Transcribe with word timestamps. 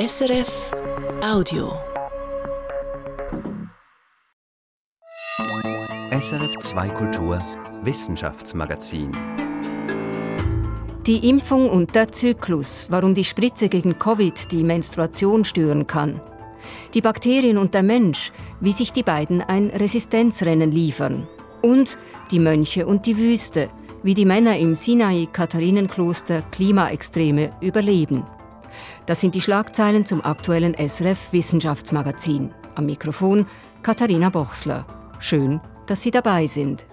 SRF 0.00 0.70
Audio. 1.22 1.74
SRF 6.10 6.56
2 6.58 6.88
Kultur 6.88 7.38
Wissenschaftsmagazin. 7.82 9.10
Die 11.06 11.28
Impfung 11.28 11.68
und 11.68 11.94
der 11.94 12.08
Zyklus, 12.08 12.86
warum 12.88 13.14
die 13.14 13.24
Spritze 13.24 13.68
gegen 13.68 13.98
Covid 13.98 14.50
die 14.50 14.64
Menstruation 14.64 15.44
stören 15.44 15.86
kann. 15.86 16.22
Die 16.94 17.02
Bakterien 17.02 17.58
und 17.58 17.74
der 17.74 17.82
Mensch, 17.82 18.32
wie 18.60 18.72
sich 18.72 18.94
die 18.94 19.02
beiden 19.02 19.42
ein 19.42 19.68
Resistenzrennen 19.68 20.72
liefern. 20.72 21.28
Und 21.60 21.98
die 22.30 22.38
Mönche 22.38 22.86
und 22.86 23.04
die 23.04 23.18
Wüste, 23.18 23.68
wie 24.02 24.14
die 24.14 24.24
Männer 24.24 24.56
im 24.56 24.74
Sinai-Katharinenkloster 24.74 26.40
Klimaextreme 26.52 27.52
überleben. 27.60 28.24
Das 29.06 29.20
sind 29.20 29.34
die 29.34 29.40
Schlagzeilen 29.40 30.06
zum 30.06 30.24
aktuellen 30.24 30.74
SRF 30.74 31.32
Wissenschaftsmagazin. 31.32 32.52
Am 32.74 32.86
Mikrofon 32.86 33.46
Katharina 33.82 34.30
Bochsler. 34.30 34.86
Schön, 35.18 35.60
dass 35.86 36.02
Sie 36.02 36.10
dabei 36.10 36.46
sind. 36.46 36.86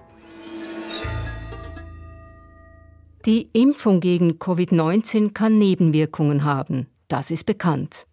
Die 3.24 3.50
Impfung 3.52 4.00
gegen 4.00 4.38
Covid-19 4.38 5.32
kann 5.32 5.58
Nebenwirkungen 5.58 6.44
haben. 6.44 6.86
Das 7.08 7.30
ist 7.30 7.46
bekannt. 7.46 8.06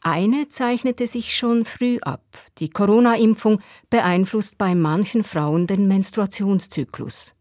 Eine 0.00 0.48
zeichnete 0.48 1.06
sich 1.06 1.36
schon 1.36 1.64
früh 1.64 1.98
ab. 2.00 2.22
Die 2.58 2.70
Corona-Impfung 2.70 3.60
beeinflusst 3.90 4.56
bei 4.56 4.74
manchen 4.74 5.24
Frauen 5.24 5.66
den 5.66 5.88
Menstruationszyklus. 5.88 7.34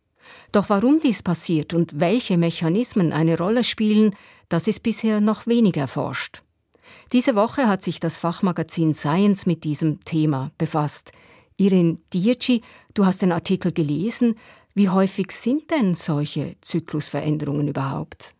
Doch 0.52 0.70
warum 0.70 1.00
dies 1.00 1.24
passiert 1.24 1.74
und 1.74 2.00
welche 2.00 2.38
Mechanismen 2.38 3.14
eine 3.14 3.38
Rolle 3.38 3.64
spielen, 3.64 4.16
das 4.50 4.68
ist 4.68 4.84
bisher 4.84 5.22
noch 5.22 5.48
wenig 5.48 5.78
erforscht. 5.78 6.42
Diese 7.12 7.36
Woche 7.36 7.68
hat 7.68 7.84
sich 7.84 8.00
das 8.00 8.18
Fachmagazin 8.18 8.94
Science 8.94 9.46
mit 9.46 9.64
diesem 9.64 10.04
Thema 10.06 10.52
befasst. 10.58 11.12
Irin 11.58 12.00
Dietschi, 12.14 12.62
du 12.94 13.06
hast 13.06 13.22
den 13.22 13.32
Artikel 13.32 13.72
gelesen. 13.72 14.36
Wie 14.74 14.90
häufig 14.90 15.32
sind 15.32 15.72
denn 15.72 15.96
solche 15.96 16.56
Zyklusveränderungen 16.62 17.68
überhaupt? 17.68 18.36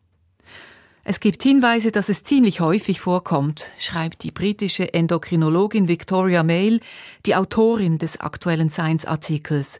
Es 1.08 1.20
gibt 1.20 1.44
Hinweise, 1.44 1.92
dass 1.92 2.10
es 2.10 2.24
ziemlich 2.24 2.62
häufig 2.62 3.00
vorkommt, 3.00 3.72
schreibt 3.78 4.24
die 4.24 4.32
britische 4.32 4.92
Endokrinologin 4.92 5.88
Victoria 5.88 6.42
Mail, 6.42 6.80
die 7.28 7.36
Autorin 7.36 8.00
des 8.00 8.20
aktuellen 8.20 8.72
Science-Artikels. 8.72 9.80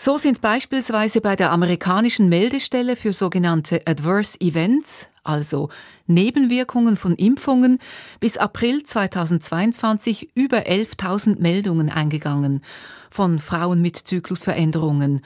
So 0.00 0.16
sind 0.16 0.40
beispielsweise 0.40 1.20
bei 1.20 1.34
der 1.34 1.50
amerikanischen 1.50 2.28
Meldestelle 2.28 2.94
für 2.94 3.12
sogenannte 3.12 3.82
Adverse 3.84 4.40
Events, 4.40 5.08
also 5.24 5.70
Nebenwirkungen 6.06 6.96
von 6.96 7.16
Impfungen, 7.16 7.80
bis 8.20 8.36
April 8.36 8.84
2022 8.84 10.36
über 10.36 10.58
11.000 10.58 11.40
Meldungen 11.40 11.90
eingegangen 11.90 12.62
von 13.10 13.40
Frauen 13.40 13.82
mit 13.82 13.96
Zyklusveränderungen. 13.96 15.22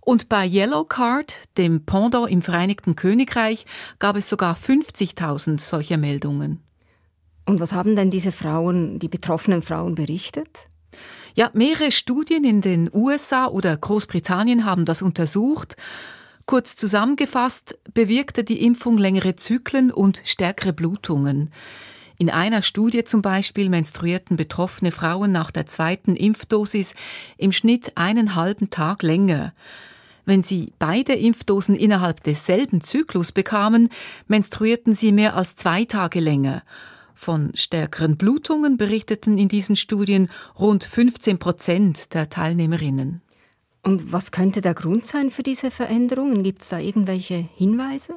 Und 0.00 0.30
bei 0.30 0.46
Yellow 0.46 0.84
Card, 0.84 1.38
dem 1.58 1.84
Pendant 1.84 2.30
im 2.30 2.40
Vereinigten 2.40 2.96
Königreich, 2.96 3.66
gab 3.98 4.16
es 4.16 4.30
sogar 4.30 4.56
50.000 4.56 5.60
solcher 5.60 5.98
Meldungen. 5.98 6.62
Und 7.44 7.60
was 7.60 7.74
haben 7.74 7.94
denn 7.94 8.10
diese 8.10 8.32
Frauen, 8.32 8.98
die 8.98 9.08
betroffenen 9.08 9.60
Frauen 9.60 9.94
berichtet? 9.94 10.70
Ja, 11.34 11.50
mehrere 11.52 11.90
Studien 11.90 12.44
in 12.44 12.60
den 12.60 12.90
USA 12.92 13.46
oder 13.46 13.76
Großbritannien 13.76 14.64
haben 14.64 14.84
das 14.84 15.02
untersucht. 15.02 15.76
Kurz 16.46 16.76
zusammengefasst 16.76 17.78
bewirkte 17.92 18.44
die 18.44 18.64
Impfung 18.64 18.98
längere 18.98 19.34
Zyklen 19.34 19.90
und 19.90 20.22
stärkere 20.24 20.72
Blutungen. 20.72 21.50
In 22.18 22.30
einer 22.30 22.62
Studie 22.62 23.04
zum 23.04 23.22
Beispiel 23.22 23.68
menstruierten 23.68 24.36
betroffene 24.36 24.92
Frauen 24.92 25.32
nach 25.32 25.50
der 25.50 25.66
zweiten 25.66 26.14
Impfdosis 26.14 26.94
im 27.38 27.50
Schnitt 27.50 27.92
einen 27.96 28.36
halben 28.36 28.70
Tag 28.70 29.02
länger. 29.02 29.52
Wenn 30.24 30.42
sie 30.42 30.72
beide 30.78 31.14
Impfdosen 31.14 31.74
innerhalb 31.74 32.22
desselben 32.22 32.80
Zyklus 32.80 33.32
bekamen, 33.32 33.88
menstruierten 34.28 34.94
sie 34.94 35.12
mehr 35.12 35.34
als 35.34 35.56
zwei 35.56 35.84
Tage 35.84 36.20
länger. 36.20 36.62
Von 37.14 37.52
stärkeren 37.54 38.16
Blutungen 38.16 38.76
berichteten 38.76 39.38
in 39.38 39.48
diesen 39.48 39.76
Studien 39.76 40.28
rund 40.58 40.84
15 40.84 41.38
Prozent 41.38 42.12
der 42.12 42.28
Teilnehmerinnen. 42.28 43.22
Und 43.82 44.12
was 44.12 44.32
könnte 44.32 44.62
der 44.62 44.74
Grund 44.74 45.06
sein 45.06 45.30
für 45.30 45.42
diese 45.42 45.70
Veränderungen? 45.70 46.42
Gibt 46.42 46.62
es 46.62 46.70
da 46.70 46.78
irgendwelche 46.78 47.36
Hinweise? 47.56 48.16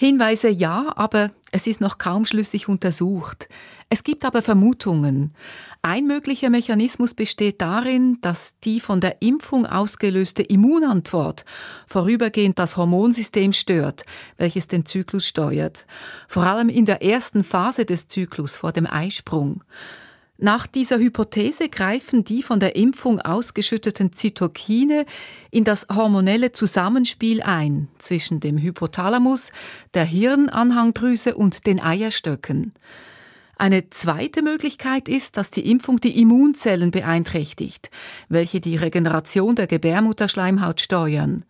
Hinweise 0.00 0.48
ja, 0.48 0.92
aber 0.94 1.32
es 1.50 1.66
ist 1.66 1.80
noch 1.80 1.98
kaum 1.98 2.24
schlüssig 2.24 2.68
untersucht. 2.68 3.48
Es 3.90 4.04
gibt 4.04 4.24
aber 4.24 4.42
Vermutungen. 4.42 5.34
Ein 5.82 6.06
möglicher 6.06 6.50
Mechanismus 6.50 7.14
besteht 7.14 7.60
darin, 7.60 8.18
dass 8.20 8.54
die 8.62 8.78
von 8.78 9.00
der 9.00 9.22
Impfung 9.22 9.66
ausgelöste 9.66 10.44
Immunantwort 10.44 11.44
vorübergehend 11.88 12.60
das 12.60 12.76
Hormonsystem 12.76 13.52
stört, 13.52 14.04
welches 14.36 14.68
den 14.68 14.86
Zyklus 14.86 15.26
steuert, 15.26 15.84
vor 16.28 16.44
allem 16.44 16.68
in 16.68 16.84
der 16.84 17.02
ersten 17.02 17.42
Phase 17.42 17.84
des 17.84 18.06
Zyklus 18.06 18.56
vor 18.56 18.70
dem 18.70 18.86
Eisprung. 18.86 19.64
Nach 20.40 20.68
dieser 20.68 20.98
Hypothese 21.00 21.68
greifen 21.68 22.22
die 22.22 22.44
von 22.44 22.60
der 22.60 22.76
Impfung 22.76 23.20
ausgeschütteten 23.20 24.12
Zytokine 24.12 25.04
in 25.50 25.64
das 25.64 25.88
hormonelle 25.92 26.52
Zusammenspiel 26.52 27.42
ein 27.42 27.88
zwischen 27.98 28.38
dem 28.38 28.56
Hypothalamus, 28.56 29.50
der 29.94 30.04
Hirnanhangdrüse 30.04 31.34
und 31.34 31.66
den 31.66 31.80
Eierstöcken. 31.80 32.72
Eine 33.56 33.90
zweite 33.90 34.42
Möglichkeit 34.42 35.08
ist, 35.08 35.36
dass 35.36 35.50
die 35.50 35.68
Impfung 35.68 35.98
die 35.98 36.20
Immunzellen 36.20 36.92
beeinträchtigt, 36.92 37.90
welche 38.28 38.60
die 38.60 38.76
Regeneration 38.76 39.56
der 39.56 39.66
Gebärmutterschleimhaut 39.66 40.80
steuern. 40.80 41.44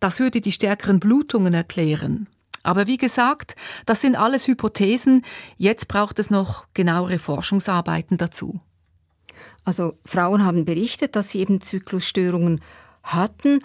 Das 0.00 0.18
würde 0.18 0.40
die 0.40 0.50
stärkeren 0.50 0.98
Blutungen 0.98 1.54
erklären. 1.54 2.26
Aber 2.62 2.86
wie 2.86 2.96
gesagt, 2.96 3.56
das 3.86 4.00
sind 4.00 4.16
alles 4.16 4.46
Hypothesen. 4.46 5.24
Jetzt 5.56 5.88
braucht 5.88 6.18
es 6.18 6.30
noch 6.30 6.66
genauere 6.74 7.18
Forschungsarbeiten 7.18 8.18
dazu. 8.18 8.60
Also 9.64 9.94
Frauen 10.04 10.44
haben 10.44 10.64
berichtet, 10.64 11.16
dass 11.16 11.30
sie 11.30 11.40
eben 11.40 11.60
Zyklusstörungen 11.60 12.60
hatten. 13.02 13.60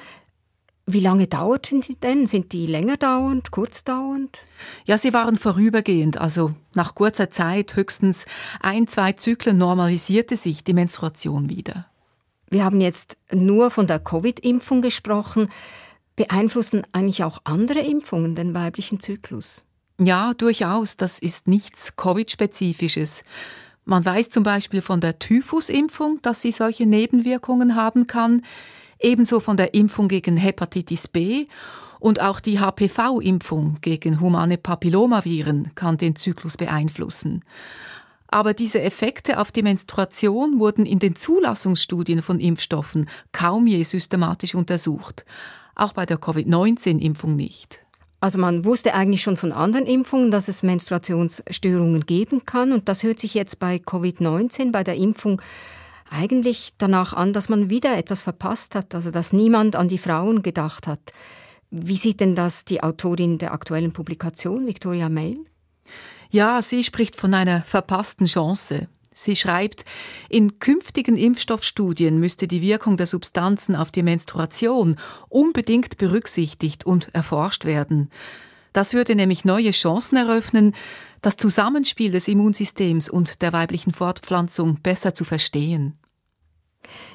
Wie 0.86 1.02
lange 1.02 1.28
dauerten 1.28 1.82
sie 1.82 1.96
denn? 1.96 2.28
Sind 2.28 2.54
die 2.54 2.66
länger 2.66 2.96
dauernd, 2.96 3.52
kurz 3.52 3.84
dauernd? 3.84 4.38
Ja, 4.86 4.98
sie 4.98 5.12
waren 5.12 5.38
vorübergehend. 5.38 6.18
Also 6.18 6.54
nach 6.76 6.96
kurzer 6.96 7.30
Zeit, 7.30 7.76
höchstens 7.76 8.26
ein, 8.62 8.88
zwei 8.88 9.12
Zyklen, 9.12 9.58
normalisierte 9.58 10.38
sich 10.38 10.64
die 10.64 10.74
Menstruation 10.74 11.50
wieder. 11.50 11.88
Wir 12.50 12.64
haben 12.64 12.80
jetzt 12.80 13.18
nur 13.34 13.70
von 13.70 13.88
der 13.88 14.00
Covid-Impfung 14.00 14.82
gesprochen. 14.82 15.50
Beeinflussen 16.18 16.82
eigentlich 16.92 17.24
auch 17.24 17.40
andere 17.44 17.80
Impfungen 17.80 18.36
den 18.36 18.54
weiblichen 18.54 19.00
Zyklus? 19.00 19.66
Ja, 20.00 20.34
durchaus. 20.34 20.98
Das 20.98 21.20
ist 21.20 21.48
nichts 21.48 21.96
Covid-spezifisches. 21.96 23.24
Man 23.86 24.04
weiß 24.04 24.32
zum 24.32 24.44
Beispiel 24.44 24.82
von 24.82 25.00
der 25.00 25.20
Typhusimpfung, 25.20 26.20
dass 26.24 26.42
sie 26.42 26.52
solche 26.52 26.88
Nebenwirkungen 26.88 27.76
haben 27.76 28.08
kann, 28.08 28.42
ebenso 29.00 29.40
von 29.40 29.58
der 29.58 29.76
Impfung 29.76 30.08
gegen 30.08 30.38
Hepatitis 30.38 31.08
B 31.08 31.46
und 32.00 32.20
auch 32.20 32.40
die 32.40 32.60
HPV-Impfung 32.60 33.78
gegen 33.82 34.20
humane 34.20 34.58
Papillomaviren 34.58 35.72
kann 35.76 35.98
den 35.98 36.16
Zyklus 36.16 36.58
beeinflussen. 36.58 37.46
Aber 38.28 38.56
diese 38.56 38.82
Effekte 38.82 39.40
auf 39.40 39.52
die 39.52 39.64
Menstruation 39.64 40.60
wurden 40.60 40.86
in 40.86 41.00
den 41.00 41.16
Zulassungsstudien 41.16 42.24
von 42.24 42.40
Impfstoffen 42.40 43.08
kaum 43.32 43.68
je 43.68 43.84
systematisch 43.84 44.56
untersucht 44.56 45.26
auch 45.78 45.94
bei 45.94 46.06
der 46.06 46.18
Covid-19-Impfung 46.18 47.36
nicht. 47.36 47.86
Also 48.20 48.40
man 48.40 48.66
wusste 48.66 48.96
eigentlich 48.96 49.22
schon 49.22 49.38
von 49.38 49.52
anderen 49.52 49.86
Impfungen, 49.86 50.32
dass 50.32 50.48
es 50.48 50.64
Menstruationsstörungen 50.64 52.06
geben 52.06 52.46
kann 52.46 52.72
und 52.72 52.90
das 52.90 53.04
hört 53.04 53.20
sich 53.20 53.36
jetzt 53.36 53.60
bei 53.60 53.76
Covid-19, 53.78 54.72
bei 54.72 54.84
der 54.84 54.96
Impfung 54.96 55.42
eigentlich 56.10 56.74
danach 56.78 57.14
an, 57.14 57.34
dass 57.34 57.50
man 57.50 57.70
wieder 57.70 57.96
etwas 57.98 58.24
verpasst 58.24 58.76
hat, 58.76 58.96
also 58.96 59.12
dass 59.12 59.34
niemand 59.34 59.76
an 59.76 59.88
die 59.88 59.98
Frauen 59.98 60.42
gedacht 60.42 60.88
hat. 60.88 61.12
Wie 61.70 61.98
sieht 61.98 62.22
denn 62.22 62.34
das 62.34 62.66
die 62.66 62.82
Autorin 62.82 63.38
der 63.38 63.52
aktuellen 63.54 63.94
Publikation, 63.94 64.66
Victoria 64.66 65.10
Mail? 65.10 65.38
Ja, 66.30 66.62
sie 66.62 66.84
spricht 66.84 67.16
von 67.16 67.34
einer 67.34 67.62
verpassten 67.62 68.26
Chance. 68.26 68.88
Sie 69.20 69.36
schreibt, 69.36 69.84
in 70.30 70.60
künftigen 70.60 71.18
Impfstoffstudien 71.18 72.20
müsste 72.20 72.48
die 72.48 72.62
Wirkung 72.62 72.98
der 72.98 73.08
Substanzen 73.08 73.76
auf 73.76 73.90
die 73.90 74.04
Menstruation 74.04 74.96
unbedingt 75.28 75.98
berücksichtigt 75.98 76.86
und 76.86 77.10
erforscht 77.16 77.66
werden. 77.66 78.12
Das 78.74 78.94
würde 78.94 79.16
nämlich 79.16 79.44
neue 79.44 79.72
Chancen 79.72 80.18
eröffnen, 80.18 80.76
das 81.24 81.36
Zusammenspiel 81.36 82.12
des 82.12 82.28
Immunsystems 82.28 83.10
und 83.10 83.42
der 83.42 83.54
weiblichen 83.54 83.92
Fortpflanzung 83.92 84.82
besser 84.84 85.16
zu 85.16 85.26
verstehen. 85.26 85.98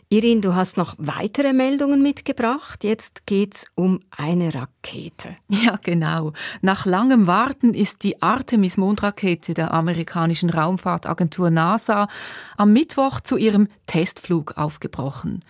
Irin, 0.09 0.43
du 0.43 0.55
hast 0.55 0.77
noch 0.77 0.95
weitere 0.99 1.53
Meldungen 1.53 2.03
mitgebracht. 2.03 2.85
Jetzt 2.85 3.27
geht's 3.27 3.67
um 3.75 4.01
eine 4.11 4.55
Rakete. 4.55 5.37
Ja, 5.49 5.79
genau. 5.83 6.33
Nach 6.61 6.87
langem 6.87 7.27
Warten 7.27 7.75
ist 7.75 8.03
die 8.03 8.21
Artemis-Mondrakete 8.21 9.55
der 9.55 9.73
amerikanischen 9.73 10.51
Raumfahrtagentur 10.51 11.51
NASA 11.51 12.09
am 12.57 12.73
Mittwoch 12.73 13.21
zu 13.21 13.37
ihrem 13.37 13.69
Testflug 13.87 14.59
aufgebrochen. 14.59 15.41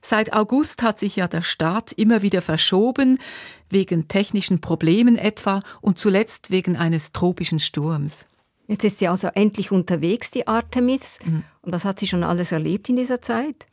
Seit 0.00 0.32
August 0.32 0.82
hat 0.82 0.98
sich 0.98 1.16
ja 1.16 1.28
der 1.28 1.42
Start 1.42 1.92
immer 1.92 2.22
wieder 2.22 2.42
verschoben, 2.42 3.18
wegen 3.70 4.06
technischen 4.06 4.60
Problemen 4.60 5.16
etwa 5.16 5.60
und 5.80 5.98
zuletzt 5.98 6.50
wegen 6.50 6.76
eines 6.76 7.12
tropischen 7.12 7.58
Sturms. 7.58 8.26
Jetzt 8.66 8.84
ist 8.84 8.98
sie 8.98 9.08
also 9.08 9.28
endlich 9.28 9.72
unterwegs, 9.72 10.30
die 10.30 10.46
Artemis. 10.46 11.18
Mhm. 11.24 11.44
Und 11.64 11.72
was 11.72 11.84
hat 11.84 11.98
sie 11.98 12.06
schon 12.06 12.24
alles 12.24 12.52
erlebt 12.52 12.88
in 12.88 12.96
dieser 12.96 13.22
Zeit? 13.22 13.66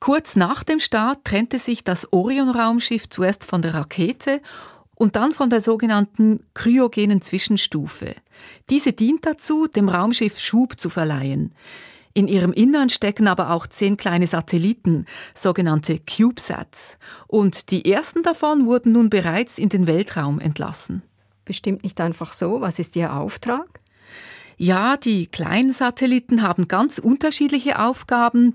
Kurz 0.00 0.36
nach 0.36 0.62
dem 0.62 0.80
Start 0.80 1.24
trennte 1.24 1.58
sich 1.58 1.84
das 1.84 2.12
Orion-Raumschiff 2.12 3.08
zuerst 3.08 3.44
von 3.44 3.62
der 3.62 3.74
Rakete 3.74 4.40
und 4.94 5.16
dann 5.16 5.32
von 5.32 5.50
der 5.50 5.60
sogenannten 5.60 6.44
kryogenen 6.54 7.20
Zwischenstufe. 7.20 8.14
Diese 8.70 8.92
dient 8.92 9.26
dazu, 9.26 9.66
dem 9.66 9.88
Raumschiff 9.88 10.38
Schub 10.38 10.78
zu 10.78 10.88
verleihen. 10.88 11.54
In 12.14 12.26
ihrem 12.26 12.52
Innern 12.52 12.90
stecken 12.90 13.28
aber 13.28 13.50
auch 13.50 13.66
zehn 13.66 13.96
kleine 13.96 14.26
Satelliten, 14.26 15.04
sogenannte 15.34 15.98
CubeSats. 15.98 16.96
Und 17.26 17.70
die 17.70 17.90
ersten 17.90 18.22
davon 18.22 18.66
wurden 18.66 18.92
nun 18.92 19.10
bereits 19.10 19.58
in 19.58 19.68
den 19.68 19.86
Weltraum 19.86 20.40
entlassen. 20.40 21.02
Bestimmt 21.44 21.84
nicht 21.84 22.00
einfach 22.00 22.32
so. 22.32 22.60
Was 22.60 22.78
ist 22.78 22.96
Ihr 22.96 23.14
Auftrag? 23.14 23.77
Ja, 24.60 24.96
die 24.96 25.28
kleinen 25.28 25.72
Satelliten 25.72 26.42
haben 26.42 26.66
ganz 26.66 26.98
unterschiedliche 26.98 27.78
Aufgaben. 27.78 28.54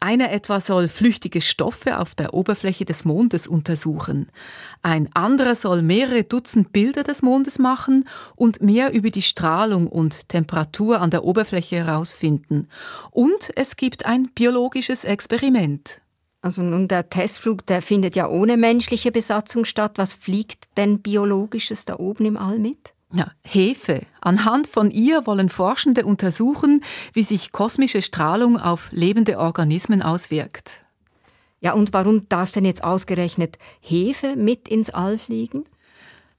Einer 0.00 0.32
etwa 0.32 0.60
soll 0.60 0.88
flüchtige 0.88 1.40
Stoffe 1.40 2.00
auf 2.00 2.16
der 2.16 2.34
Oberfläche 2.34 2.84
des 2.84 3.04
Mondes 3.04 3.46
untersuchen. 3.46 4.28
Ein 4.82 5.08
anderer 5.14 5.54
soll 5.54 5.82
mehrere 5.82 6.24
Dutzend 6.24 6.72
Bilder 6.72 7.04
des 7.04 7.22
Mondes 7.22 7.60
machen 7.60 8.08
und 8.34 8.60
mehr 8.60 8.92
über 8.92 9.10
die 9.10 9.22
Strahlung 9.22 9.86
und 9.86 10.28
Temperatur 10.28 11.00
an 11.00 11.10
der 11.10 11.22
Oberfläche 11.22 11.76
herausfinden. 11.76 12.68
Und 13.12 13.52
es 13.54 13.76
gibt 13.76 14.04
ein 14.04 14.30
biologisches 14.34 15.04
Experiment. 15.04 16.02
Also 16.42 16.62
nun 16.62 16.88
der 16.88 17.08
Testflug, 17.08 17.64
der 17.66 17.82
findet 17.82 18.16
ja 18.16 18.28
ohne 18.28 18.56
menschliche 18.56 19.12
Besatzung 19.12 19.64
statt. 19.64 19.92
Was 19.94 20.12
fliegt 20.12 20.64
denn 20.76 21.02
biologisches 21.02 21.84
da 21.84 22.00
oben 22.00 22.26
im 22.26 22.36
All 22.36 22.58
mit? 22.58 22.95
Ja, 23.12 23.30
Hefe. 23.46 24.02
Anhand 24.20 24.66
von 24.66 24.90
ihr 24.90 25.26
wollen 25.26 25.48
Forschende 25.48 26.04
untersuchen, 26.04 26.82
wie 27.12 27.22
sich 27.22 27.52
kosmische 27.52 28.02
Strahlung 28.02 28.58
auf 28.58 28.88
lebende 28.90 29.38
Organismen 29.38 30.02
auswirkt. 30.02 30.80
Ja, 31.60 31.72
und 31.72 31.92
warum 31.92 32.28
darf 32.28 32.52
denn 32.52 32.64
jetzt 32.64 32.84
ausgerechnet 32.84 33.58
Hefe 33.80 34.36
mit 34.36 34.68
ins 34.68 34.90
All 34.90 35.18
fliegen? 35.18 35.64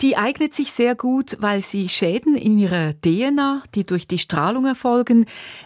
Die 0.02 0.16
eignet 0.16 0.54
sich 0.54 0.72
sehr 0.72 0.94
gut, 0.94 1.38
weil 1.40 1.62
sie 1.64 1.90
Schäden 1.90 2.36
in 2.36 2.60
ihrer 2.60 2.94
DNA, 3.02 3.64
die 3.74 3.84
durch 3.84 4.08
die 4.08 4.19
Strahlung 4.19 4.66
erfolgen, 4.66 5.25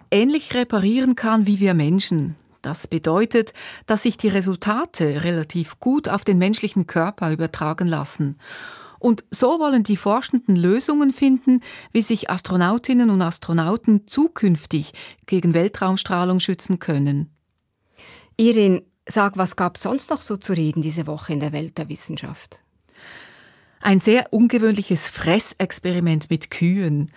ähnlich 0.09 0.53
reparieren 0.53 1.15
kann 1.15 1.47
wie 1.47 1.59
wir 1.59 1.73
Menschen. 1.73 2.37
Das 2.61 2.87
bedeutet, 2.87 3.53
dass 3.87 4.03
sich 4.03 4.17
die 4.17 4.29
Resultate 4.29 5.23
relativ 5.23 5.79
gut 5.79 6.07
auf 6.07 6.23
den 6.23 6.37
menschlichen 6.37 6.87
Körper 6.87 7.31
übertragen 7.31 7.87
lassen. 7.87 8.37
Und 9.01 9.25
so 9.31 9.59
wollen 9.59 9.81
die 9.81 9.97
Forschenden 9.97 10.55
Lösungen 10.55 11.11
finden, 11.11 11.61
wie 11.91 12.03
sich 12.03 12.29
Astronautinnen 12.29 13.09
und 13.09 13.23
Astronauten 13.23 14.05
zukünftig 14.05 14.91
gegen 15.25 15.55
Weltraumstrahlung 15.55 16.39
schützen 16.39 16.77
können. 16.77 17.35
Irin, 18.37 18.83
sag, 19.09 19.39
was 19.39 19.55
gab 19.55 19.77
es 19.77 19.81
sonst 19.81 20.11
noch 20.11 20.21
so 20.21 20.37
zu 20.37 20.53
reden 20.53 20.83
diese 20.83 21.07
Woche 21.07 21.33
in 21.33 21.39
der 21.39 21.51
Welt 21.51 21.79
der 21.79 21.89
Wissenschaft? 21.89 22.61
Ein 23.81 23.99
sehr 23.99 24.31
ungewöhnliches 24.31 25.09
Fressexperiment 25.09 26.29
mit 26.29 26.51
Kühen. 26.51 27.11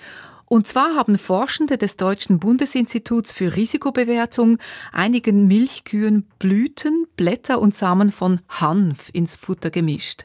Und 0.46 0.66
zwar 0.66 0.96
haben 0.96 1.18
Forschende 1.18 1.76
des 1.76 1.98
Deutschen 1.98 2.38
Bundesinstituts 2.38 3.34
für 3.34 3.56
Risikobewertung 3.56 4.56
einigen 4.90 5.46
Milchkühen 5.48 6.30
Blüten, 6.38 7.06
Blätter 7.16 7.60
und 7.60 7.74
Samen 7.74 8.10
von 8.10 8.40
Hanf 8.48 9.10
ins 9.12 9.36
Futter 9.36 9.68
gemischt. 9.70 10.24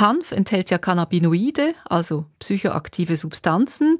Hanf 0.00 0.32
enthält 0.32 0.70
ja 0.70 0.78
Cannabinoide, 0.78 1.74
also 1.84 2.26
psychoaktive 2.38 3.16
Substanzen, 3.16 3.98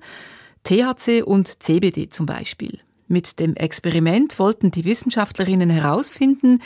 THC 0.64 1.22
und 1.22 1.62
CBD 1.62 2.08
zum 2.08 2.26
Beispiel. 2.26 2.80
Mit 3.06 3.40
dem 3.40 3.56
Experiment 3.56 4.38
wollten 4.38 4.70
die 4.70 4.84
Wissenschaftlerinnen 4.84 5.70
herausfinden, 5.70 6.60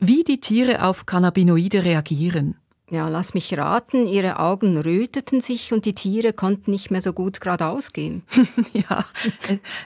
wie 0.00 0.24
die 0.24 0.40
Tiere 0.40 0.84
auf 0.84 1.06
Cannabinoide 1.06 1.84
reagieren. 1.84 2.56
Ja, 2.90 3.08
lass 3.08 3.32
mich 3.32 3.56
raten, 3.56 4.06
ihre 4.06 4.38
Augen 4.38 4.76
röteten 4.76 5.40
sich 5.40 5.72
und 5.72 5.86
die 5.86 5.94
Tiere 5.94 6.32
konnten 6.32 6.70
nicht 6.70 6.90
mehr 6.90 7.00
so 7.00 7.12
gut 7.12 7.40
geradeaus 7.40 7.92
gehen. 7.92 8.22
ja, 8.72 9.04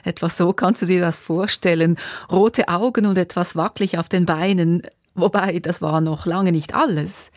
etwa 0.03 0.29
so 0.29 0.51
kannst 0.51 0.81
du 0.81 0.85
dir 0.85 0.99
das 0.99 1.21
vorstellen. 1.21 1.97
Rote 2.29 2.67
Augen 2.67 3.05
und 3.05 3.17
etwas 3.17 3.55
wackelig 3.55 3.97
auf 3.97 4.09
den 4.09 4.25
Beinen. 4.25 4.81
Wobei, 5.15 5.59
das 5.59 5.81
war 5.81 6.01
noch 6.01 6.25
lange 6.25 6.51
nicht 6.51 6.73
alles. 6.73 7.31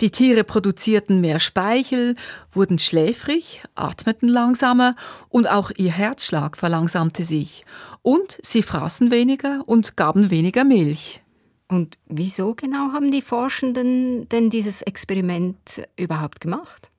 Die 0.00 0.12
Tiere 0.12 0.44
produzierten 0.44 1.20
mehr 1.20 1.40
Speichel, 1.40 2.14
wurden 2.52 2.78
schläfrig, 2.78 3.64
atmeten 3.74 4.28
langsamer 4.28 4.94
und 5.28 5.50
auch 5.50 5.72
ihr 5.76 5.90
Herzschlag 5.90 6.56
verlangsamte 6.56 7.24
sich. 7.24 7.64
Und 8.02 8.38
sie 8.40 8.62
fraßen 8.62 9.10
weniger 9.10 9.62
und 9.66 9.96
gaben 9.96 10.30
weniger 10.30 10.62
Milch. 10.62 11.22
Und 11.66 11.98
wieso 12.06 12.54
genau 12.54 12.92
haben 12.92 13.10
die 13.10 13.22
Forschenden 13.22 14.28
denn 14.28 14.50
dieses 14.50 14.82
Experiment 14.82 15.82
überhaupt 15.96 16.40
gemacht? 16.40 16.90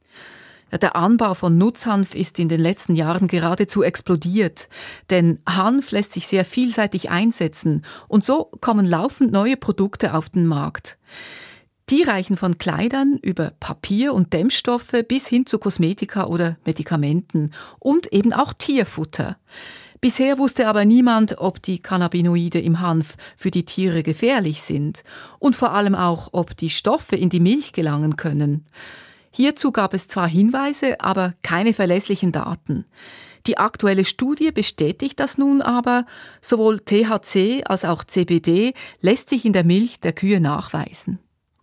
Der 0.72 0.96
Anbau 0.96 1.34
von 1.34 1.58
Nutzhanf 1.58 2.14
ist 2.14 2.38
in 2.38 2.50
den 2.50 2.60
letzten 2.60 2.96
Jahren 2.96 3.28
geradezu 3.28 3.82
explodiert, 3.82 4.70
denn 5.10 5.40
Hanf 5.48 5.92
lässt 5.92 6.14
sich 6.14 6.28
sehr 6.28 6.46
vielseitig 6.46 7.10
einsetzen 7.10 7.84
und 8.08 8.24
so 8.24 8.52
kommen 8.62 8.86
laufend 8.86 9.32
neue 9.32 9.58
Produkte 9.58 10.14
auf 10.14 10.30
den 10.30 10.46
Markt. 10.46 11.00
Die 11.90 12.04
reichen 12.04 12.38
von 12.38 12.60
Kleidern 12.60 13.18
über 13.20 13.52
Papier 13.60 14.14
und 14.14 14.32
Dämmstoffe 14.34 14.94
bis 15.08 15.28
hin 15.28 15.48
zu 15.48 15.58
Kosmetika 15.58 16.28
oder 16.28 16.58
Medikamenten 16.64 17.50
und 17.80 18.14
eben 18.14 18.32
auch 18.32 18.54
Tierfutter. 18.54 19.38
Bisher 20.00 20.38
wusste 20.38 20.68
aber 20.68 20.86
niemand, 20.86 21.40
ob 21.40 21.64
die 21.64 21.80
Cannabinoide 21.80 22.60
im 22.60 22.80
Hanf 22.80 23.16
für 23.36 23.50
die 23.50 23.66
Tiere 23.66 24.04
gefährlich 24.04 24.62
sind 24.62 25.04
und 25.40 25.56
vor 25.56 25.72
allem 25.72 25.96
auch, 25.96 26.30
ob 26.32 26.56
die 26.56 26.70
Stoffe 26.70 27.16
in 27.16 27.30
die 27.30 27.40
Milch 27.40 27.74
gelangen 27.74 28.18
können. 28.18 28.68
Hierzu 29.32 29.72
gab 29.72 29.96
es 29.96 30.08
zwar 30.08 30.30
Hinweise, 30.30 31.02
aber 31.02 31.34
keine 31.42 31.74
verlässlichen 31.74 32.32
Daten. 32.32 32.86
Die 33.48 33.58
aktuelle 33.58 34.06
Studie 34.06 34.52
bestätigt 34.52 35.20
das 35.20 35.40
nun 35.40 35.64
aber, 35.64 36.06
sowohl 36.40 36.82
THC 36.82 37.64
als 37.66 37.84
auch 37.84 38.04
CBD 38.04 38.74
lässt 39.02 39.30
sich 39.30 39.44
in 39.44 39.54
der 39.54 39.64
Milch 39.64 40.00
der 40.00 40.14
Kühe 40.14 40.40
nachweisen. 40.40 41.20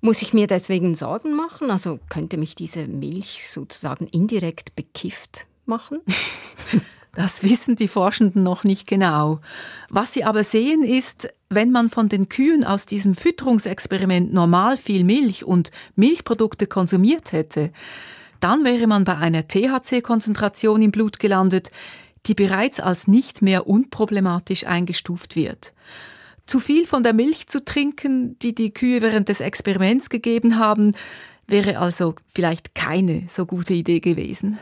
Muss 0.06 0.22
ich 0.22 0.32
mir 0.32 0.46
deswegen 0.46 0.94
Sorgen 0.94 1.34
machen? 1.34 1.68
Also 1.68 1.98
könnte 2.08 2.36
mich 2.36 2.54
diese 2.54 2.86
Milch 2.86 3.50
sozusagen 3.50 4.06
indirekt 4.06 4.76
bekifft 4.76 5.46
machen? 5.66 5.98
Das 7.12 7.42
wissen 7.42 7.76
die 7.76 7.88
Forschenden 7.88 8.42
noch 8.42 8.62
nicht 8.62 8.86
genau. 8.86 9.40
Was 9.88 10.12
sie 10.12 10.24
aber 10.24 10.44
sehen 10.44 10.82
ist, 10.82 11.30
wenn 11.48 11.70
man 11.72 11.88
von 11.88 12.10
den 12.10 12.28
Kühen 12.28 12.62
aus 12.62 12.84
diesem 12.84 13.14
Fütterungsexperiment 13.14 14.34
normal 14.34 14.76
viel 14.76 15.02
Milch 15.02 15.42
und 15.42 15.70
Milchprodukte 15.94 16.66
konsumiert 16.66 17.32
hätte, 17.32 17.72
dann 18.40 18.64
wäre 18.64 18.86
man 18.86 19.04
bei 19.04 19.16
einer 19.16 19.48
THC-Konzentration 19.48 20.82
im 20.82 20.90
Blut 20.90 21.18
gelandet, 21.18 21.70
die 22.26 22.34
bereits 22.34 22.80
als 22.80 23.08
nicht 23.08 23.40
mehr 23.40 23.66
unproblematisch 23.66 24.66
eingestuft 24.66 25.36
wird. 25.36 25.72
Zu 26.46 26.60
viel 26.60 26.86
von 26.86 27.02
der 27.02 27.12
Milch 27.12 27.48
zu 27.48 27.64
trinken, 27.64 28.38
die 28.38 28.54
die 28.54 28.72
Kühe 28.72 29.02
während 29.02 29.28
des 29.28 29.40
Experiments 29.40 30.08
gegeben 30.10 30.58
haben, 30.58 30.94
wäre 31.48 31.78
also 31.78 32.14
vielleicht 32.32 32.74
keine 32.74 33.24
so 33.28 33.46
gute 33.46 33.74
Idee 33.74 33.98
gewesen. 33.98 34.58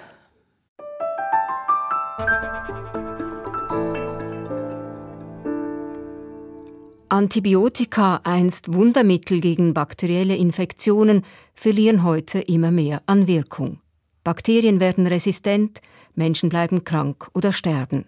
Antibiotika, 7.10 8.22
einst 8.24 8.72
Wundermittel 8.72 9.40
gegen 9.40 9.74
bakterielle 9.74 10.36
Infektionen, 10.36 11.22
verlieren 11.54 12.02
heute 12.02 12.40
immer 12.40 12.70
mehr 12.70 13.02
an 13.06 13.28
Wirkung. 13.28 13.78
Bakterien 14.24 14.80
werden 14.80 15.06
resistent, 15.06 15.80
Menschen 16.14 16.48
bleiben 16.48 16.82
krank 16.82 17.28
oder 17.34 17.52
sterben. 17.52 18.06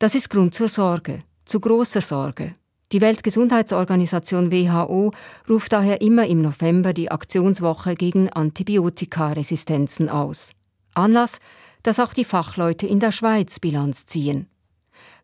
Das 0.00 0.16
ist 0.16 0.30
Grund 0.30 0.54
zur 0.54 0.68
Sorge, 0.68 1.22
zu 1.44 1.60
großer 1.60 2.00
Sorge. 2.00 2.56
Die 2.92 3.00
Weltgesundheitsorganisation 3.00 4.52
WHO 4.52 5.12
ruft 5.48 5.72
daher 5.72 6.02
immer 6.02 6.26
im 6.26 6.42
November 6.42 6.92
die 6.92 7.10
Aktionswoche 7.10 7.94
gegen 7.94 8.28
Antibiotikaresistenzen 8.28 10.10
aus. 10.10 10.52
Anlass, 10.94 11.38
dass 11.82 11.98
auch 11.98 12.12
die 12.12 12.26
Fachleute 12.26 12.86
in 12.86 13.00
der 13.00 13.10
Schweiz 13.10 13.58
Bilanz 13.60 14.04
ziehen. 14.04 14.46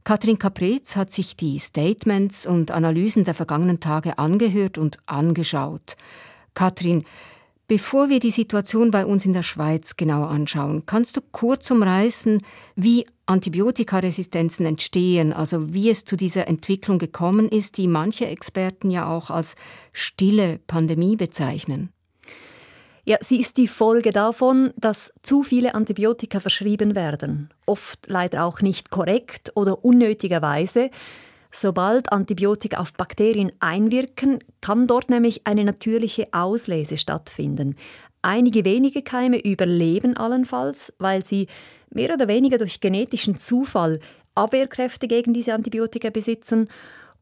Katrin 0.03 0.39
Kapretz 0.39 0.97
hat 0.97 1.13
sich 1.13 1.37
die 1.37 1.59
Statements 1.59 2.47
und 2.47 2.71
Analysen 2.71 3.25
der 3.25 3.35
vergangenen 3.35 3.81
Tage 3.81 4.19
angehört 4.19 4.79
und 4.79 4.99
angeschaut. 5.05 5.97
Katrin, 6.55 7.05
bevor 7.69 8.09
wir 8.09 8.19
die 8.19 8.31
Situation 8.31 8.91
bei 8.91 9.07
uns 9.07 9.25
in 9.25 9.35
der 9.35 9.43
Schweiz 9.43 9.97
genauer 9.97 10.31
anschauen, 10.31 10.85
kannst 10.87 11.17
du 11.17 11.21
kurz 11.21 11.71
umreißen, 11.71 12.43
wie 12.75 13.07
Antibiotikaresistenzen 13.27 14.67
entstehen, 14.67 15.33
also 15.33 15.73
wie 15.73 15.91
es 15.91 16.05
zu 16.05 16.17
dieser 16.17 16.49
Entwicklung 16.49 16.99
gekommen 16.99 17.49
ist, 17.49 17.77
die 17.77 17.87
manche 17.87 18.27
Experten 18.27 18.91
ja 18.91 19.07
auch 19.07 19.31
als 19.31 19.55
stille 19.93 20.59
Pandemie 20.67 21.17
bezeichnen? 21.17 21.91
Ja, 23.05 23.17
sie 23.21 23.41
ist 23.41 23.57
die 23.57 23.69
Folge 23.69 24.13
davon, 24.13 24.73
dass 24.77 25.13
zu 25.23 25.43
viele 25.43 25.75
Antibiotika 25.75 26.41
verschrieben 26.41 26.95
werden, 26.95 27.49
oft 27.65 28.07
leider 28.07 28.45
auch 28.45 28.61
nicht 28.61 28.91
korrekt 28.91 29.53
oder 29.55 29.83
unnötigerweise. 29.83 30.91
Sobald 31.51 32.13
Antibiotika 32.13 32.79
auf 32.79 32.93
Bakterien 32.93 33.53
einwirken, 33.59 34.39
kann 34.61 34.87
dort 34.87 35.09
nämlich 35.09 35.47
eine 35.47 35.65
natürliche 35.65 36.29
Auslese 36.33 36.97
stattfinden. 36.97 37.77
Einige 38.21 38.65
wenige 38.65 39.03
Keime 39.03 39.39
überleben 39.39 40.17
allenfalls, 40.17 40.93
weil 40.99 41.25
sie 41.25 41.47
mehr 41.91 42.13
oder 42.13 42.29
weniger 42.29 42.59
durch 42.59 42.81
genetischen 42.81 43.39
Zufall 43.39 44.01
Abwehrkräfte 44.35 45.09
gegen 45.09 45.33
diese 45.33 45.55
Antibiotika 45.55 46.11
besitzen 46.11 46.69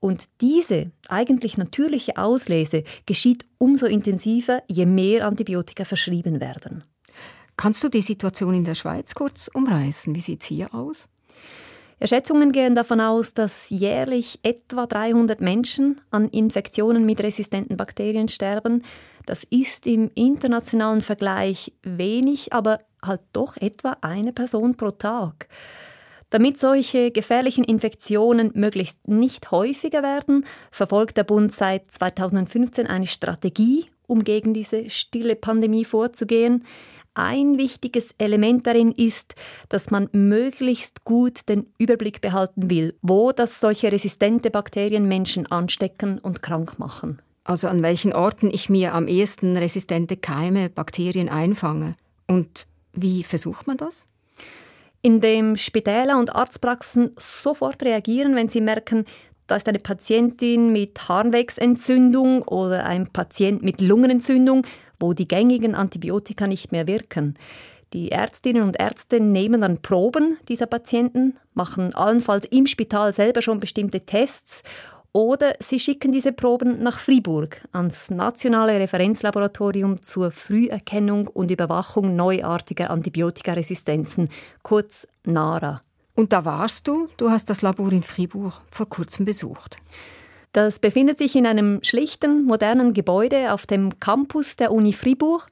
und 0.00 0.25
diese 0.40 0.90
eigentlich 1.09 1.56
natürliche 1.56 2.16
Auslese 2.16 2.85
geschieht 3.06 3.47
umso 3.59 3.87
intensiver, 3.87 4.62
je 4.68 4.87
mehr 4.87 5.26
Antibiotika 5.26 5.85
verschrieben 5.85 6.40
werden. 6.40 6.85
Kannst 7.56 7.83
du 7.83 7.88
die 7.88 8.02
Situation 8.02 8.54
in 8.54 8.64
der 8.64 8.75
Schweiz 8.75 9.14
kurz 9.14 9.49
umreißen? 9.52 10.14
Wie 10.14 10.21
sieht 10.21 10.42
es 10.42 10.49
hier 10.49 10.75
aus? 10.75 11.09
Schätzungen 12.03 12.53
gehen 12.53 12.75
davon 12.75 13.00
aus, 13.00 13.33
dass 13.33 13.71
jährlich 13.71 14.38
etwa 14.43 14.87
300 14.87 15.41
Menschen 15.41 16.00
an 16.11 16.29
Infektionen 16.29 17.07
mit 17.07 17.21
resistenten 17.23 17.76
Bakterien 17.76 18.29
sterben. 18.29 18.85
Das 19.25 19.45
ist 19.45 19.87
im 19.87 20.11
internationalen 20.15 21.00
Vergleich 21.00 21.73
wenig, 21.83 22.53
aber 22.53 22.79
halt 23.03 23.23
doch 23.33 23.57
etwa 23.57 23.97
eine 24.03 24.33
Person 24.33 24.76
pro 24.76 24.91
Tag. 24.91 25.49
Damit 26.31 26.59
solche 26.59 27.12
gefährlichen 27.12 27.65
Infektionen 27.65 28.50
möglichst 28.55 29.07
nicht 29.09 29.50
häufiger 29.50 30.03
werden, 30.03 30.45
verfolgt 30.71 31.17
der 31.17 31.25
Bund 31.25 31.55
seit 31.55 31.91
2015 31.93 32.87
eine 32.87 33.07
Strategie, 33.07 33.87
um 34.07 34.23
gegen 34.23 34.53
diese 34.53 34.91
stille 34.91 35.37
Pandemie 35.37 35.85
vorzugehen. 35.85 36.65
Ein 37.19 37.57
wichtiges 37.57 38.15
Element 38.19 38.67
darin 38.67 38.93
ist, 38.93 39.35
dass 39.69 39.91
man 39.91 40.09
möglichst 40.13 41.05
gut 41.05 41.49
den 41.49 41.67
Überblick 41.79 42.21
behalten 42.21 42.69
will, 42.69 42.95
wo 43.01 43.33
das 43.33 43.59
solche 43.59 43.91
resistente 43.91 44.51
Bakterien 44.51 45.09
Menschen 45.09 45.51
anstecken 45.51 46.19
und 46.19 46.43
krank 46.43 46.79
machen. 46.79 47.23
Also 47.45 47.69
an 47.69 47.83
welchen 47.83 48.13
Orten 48.13 48.51
ich 48.53 48.69
mir 48.69 48.95
am 48.95 49.09
ehesten 49.09 49.57
resistente 49.57 50.17
Keime, 50.17 50.69
Bakterien 50.69 51.29
einfange. 51.29 51.95
Und 52.27 52.67
wie 52.93 53.23
versucht 53.23 53.67
man 53.67 53.79
das? 53.79 54.07
indem 55.07 55.57
Spitäler 55.57 56.19
und 56.19 56.35
Arztpraxen 56.35 57.13
sofort 57.17 57.81
reagieren, 57.85 58.35
wenn 58.35 58.49
sie 58.49 58.61
merken, 58.61 59.05
da 59.47 59.55
ist 59.55 59.69
eine 59.69 59.79
Patientin 59.79 60.73
mit 60.73 61.09
Harnwegsentzündung 61.09 62.43
oder 62.43 62.85
ein 62.85 63.07
Patient 63.07 63.63
mit 63.63 63.81
Lungenentzündung, 63.81 64.67
wo 64.99 65.12
die 65.12 65.29
gängigen 65.29 65.75
Antibiotika 65.75 66.47
nicht 66.47 66.73
mehr 66.73 66.87
wirken. 66.87 67.35
Die 67.93 68.11
Ärztinnen 68.11 68.62
und 68.62 68.81
Ärzte 68.81 69.21
nehmen 69.21 69.61
dann 69.61 69.81
Proben 69.81 70.38
dieser 70.49 70.67
Patienten, 70.67 71.37
machen 71.55 71.95
allenfalls 71.95 72.45
im 72.47 72.67
Spital 72.67 73.12
selber 73.12 73.43
schon 73.43 73.61
bestimmte 73.61 74.00
Tests 74.00 74.62
oder 75.12 75.55
sie 75.61 75.79
schicken 75.79 76.12
diese 76.12 76.33
Proben 76.33 76.83
nach 76.83 76.99
Fribourg 76.99 77.67
ans 77.73 78.11
nationale 78.11 78.79
Referenzlaboratorium 78.79 80.03
zur 80.03 80.31
Früherkennung 80.31 81.29
und 81.29 81.50
Überwachung 81.50 82.17
neuartiger 82.17 82.91
Antibiotikaresistenzen, 82.91 84.29
kurz 84.62 85.07
NARA. 85.25 85.81
Und 86.15 86.35
da 86.35 86.45
warst 86.45 86.87
du, 86.87 87.09
du 87.17 87.31
hast 87.31 87.49
das 87.49 87.62
Labor 87.62 87.93
in 87.93 88.03
Fribourg 88.03 88.61
vor 88.71 88.91
kurzem 88.91 89.25
besucht. 89.25 89.79
Das 90.57 90.79
befindet 90.79 91.19
sich 91.19 91.37
in 91.37 91.47
einem 91.47 91.81
schlichten, 91.83 92.47
modernen 92.47 92.95
Gebäude 92.95 93.53
auf 93.53 93.67
dem 93.67 94.01
Campus 94.01 94.57
der 94.57 94.73
Uni 94.73 94.95
Fribourg. 94.95 95.49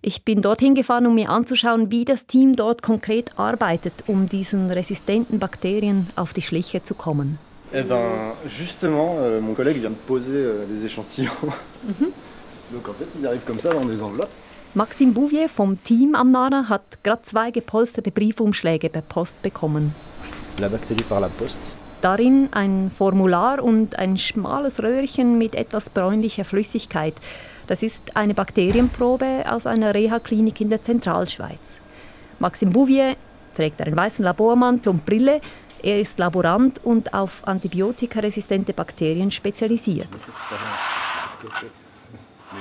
Ich 0.00 0.24
bin 0.24 0.42
dorthin 0.42 0.76
gefahren, 0.76 1.08
um 1.08 1.16
mir 1.16 1.28
anzuschauen, 1.28 1.90
wie 1.90 2.04
das 2.04 2.26
Team 2.26 2.54
dort 2.54 2.80
konkret 2.80 3.36
arbeitet, 3.36 4.04
um 4.06 4.28
diesen 4.28 4.70
resistenten 4.70 5.40
Bakterien 5.40 6.06
auf 6.14 6.32
die 6.32 6.40
Schliche 6.40 6.84
zu 6.84 6.94
kommen. 6.94 7.40
Eh 7.72 7.82
ben, 7.82 8.34
justement, 8.46 9.16
euh, 9.18 9.40
mon 9.40 9.56
collègue 9.56 9.80
vient 9.80 9.90
de 9.90 9.98
poser 10.06 10.36
euh, 10.36 10.66
les 10.72 10.86
échantillons. 10.86 11.32
Mhm. 11.82 12.12
Donc 12.72 12.88
en 12.88 12.94
fait, 12.94 13.08
ils 13.18 13.26
arrivent 13.26 13.44
comme 13.44 13.58
ça 13.58 13.74
dans 13.74 13.84
des 13.84 14.00
enveloppes. 14.00 14.30
Maxime 14.74 15.12
Bouvier 15.12 15.48
vom 15.48 15.82
Team 15.82 16.14
am 16.14 16.30
NARA 16.30 16.68
hat 16.68 17.02
gerade 17.02 17.22
zwei 17.22 17.50
gepolsterte 17.50 18.12
Briefumschläge 18.12 18.88
per 18.88 19.02
Post 19.02 19.42
bekommen. 19.42 19.96
La 20.60 20.68
Bakterie 20.68 21.02
par 21.08 21.18
la 21.18 21.28
Poste. 21.28 21.74
Darin 22.04 22.50
ein 22.50 22.90
Formular 22.94 23.62
und 23.62 23.98
ein 23.98 24.18
schmales 24.18 24.82
Röhrchen 24.82 25.38
mit 25.38 25.54
etwas 25.54 25.88
bräunlicher 25.88 26.44
Flüssigkeit. 26.44 27.14
Das 27.66 27.82
ist 27.82 28.14
eine 28.14 28.34
Bakterienprobe 28.34 29.44
aus 29.48 29.66
einer 29.66 29.94
Reha-Klinik 29.94 30.60
in 30.60 30.68
der 30.68 30.82
Zentralschweiz. 30.82 31.80
Maxime 32.40 32.72
Bouvier 32.72 33.16
trägt 33.54 33.80
einen 33.80 33.96
weißen 33.96 34.22
Labormantel 34.22 34.90
und 34.90 35.06
Brille 35.06 35.40
er 35.82 35.98
ist 35.98 36.18
Laborant 36.18 36.78
und 36.84 37.14
auf 37.14 37.46
antibiotikaresistente 37.48 38.74
Bakterien 38.74 39.30
spezialisiert. 39.30 40.08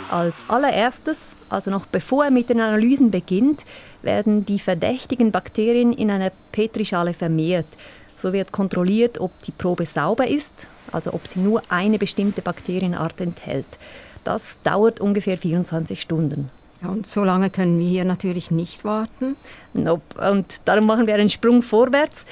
Als 0.10 0.50
allererstes, 0.50 1.36
also 1.50 1.70
noch 1.70 1.86
bevor 1.86 2.26
er 2.26 2.32
mit 2.32 2.50
den 2.50 2.62
Analysen 2.62 3.12
beginnt, 3.12 3.66
werden 4.04 4.46
die 4.46 4.60
verdächtigen 4.60 5.32
Bakterien 5.32 5.92
in 5.92 6.12
einer 6.12 6.32
Petrischale 6.54 7.14
vermehrt. 7.14 7.68
So 8.16 8.34
wird 8.34 8.52
kontrolliert, 8.52 9.20
ob 9.20 9.32
die 9.42 9.52
Probe 9.52 9.86
sauber 9.86 10.28
ist, 10.28 10.68
also 10.92 11.14
ob 11.14 11.28
sie 11.28 11.40
nur 11.40 11.62
eine 11.70 11.98
bestimmte 11.98 12.42
Bakterienart 12.42 13.20
enthält. 13.22 13.68
Das 14.24 14.60
dauert 14.64 15.00
ungefähr 15.02 15.38
24 15.38 16.02
Stunden. 16.02 16.50
Ja, 16.82 16.90
und 16.90 17.08
so 17.08 17.24
lange 17.24 17.50
können 17.50 17.80
wir 17.80 17.88
hier 17.88 18.06
natürlich 18.06 18.52
nicht 18.52 18.84
warten. 18.84 19.36
Nope. 19.74 20.32
Und 20.32 20.62
darum 20.66 20.86
machen 20.86 21.08
wir 21.08 21.16
einen 21.16 21.30
Sprung 21.30 21.62
vorwärts. 21.62 22.26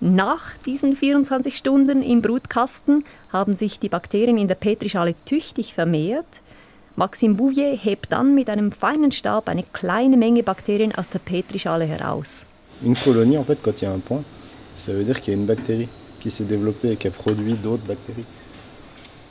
Nach 0.00 0.56
diesen 0.64 0.94
24 0.94 1.56
Stunden 1.56 2.02
im 2.02 2.22
Brutkasten 2.22 3.04
haben 3.32 3.56
sich 3.56 3.80
die 3.80 3.88
Bakterien 3.88 4.38
in 4.38 4.48
der 4.48 4.54
Petrischale 4.54 5.14
tüchtig 5.24 5.74
vermehrt. 5.74 6.40
Maxime 6.94 7.34
Bouvier 7.34 7.76
hebt 7.76 8.12
dann 8.12 8.34
mit 8.34 8.48
einem 8.48 8.72
feinen 8.72 9.12
Stab 9.12 9.48
eine 9.48 9.64
kleine 9.72 10.16
Menge 10.16 10.42
Bakterien 10.42 10.94
aus 10.94 11.08
der 11.08 11.18
Petrischale 11.18 11.84
heraus. 11.84 12.44
Une 12.82 12.94
colonie, 12.94 13.36
en 13.36 13.44
fait, 13.44 13.60
quand 13.62 13.82
il 13.82 13.84
y 13.84 13.88
a 13.88 13.92
un 13.92 14.00
point, 14.00 14.24
ça 14.78 14.92
veut 14.92 15.04
dire 15.04 15.20
qu'il 15.20 15.34
y 15.34 15.36
a 15.36 15.40
une 15.40 15.46
bactérie 15.46 15.88
qui 16.20 16.30
s'est 16.30 16.44
développée 16.44 16.92
et 16.92 16.96
qui 16.96 17.08
a 17.08 17.10
produit 17.10 17.54
d'autres 17.54 17.84
bactéries. 17.84 18.26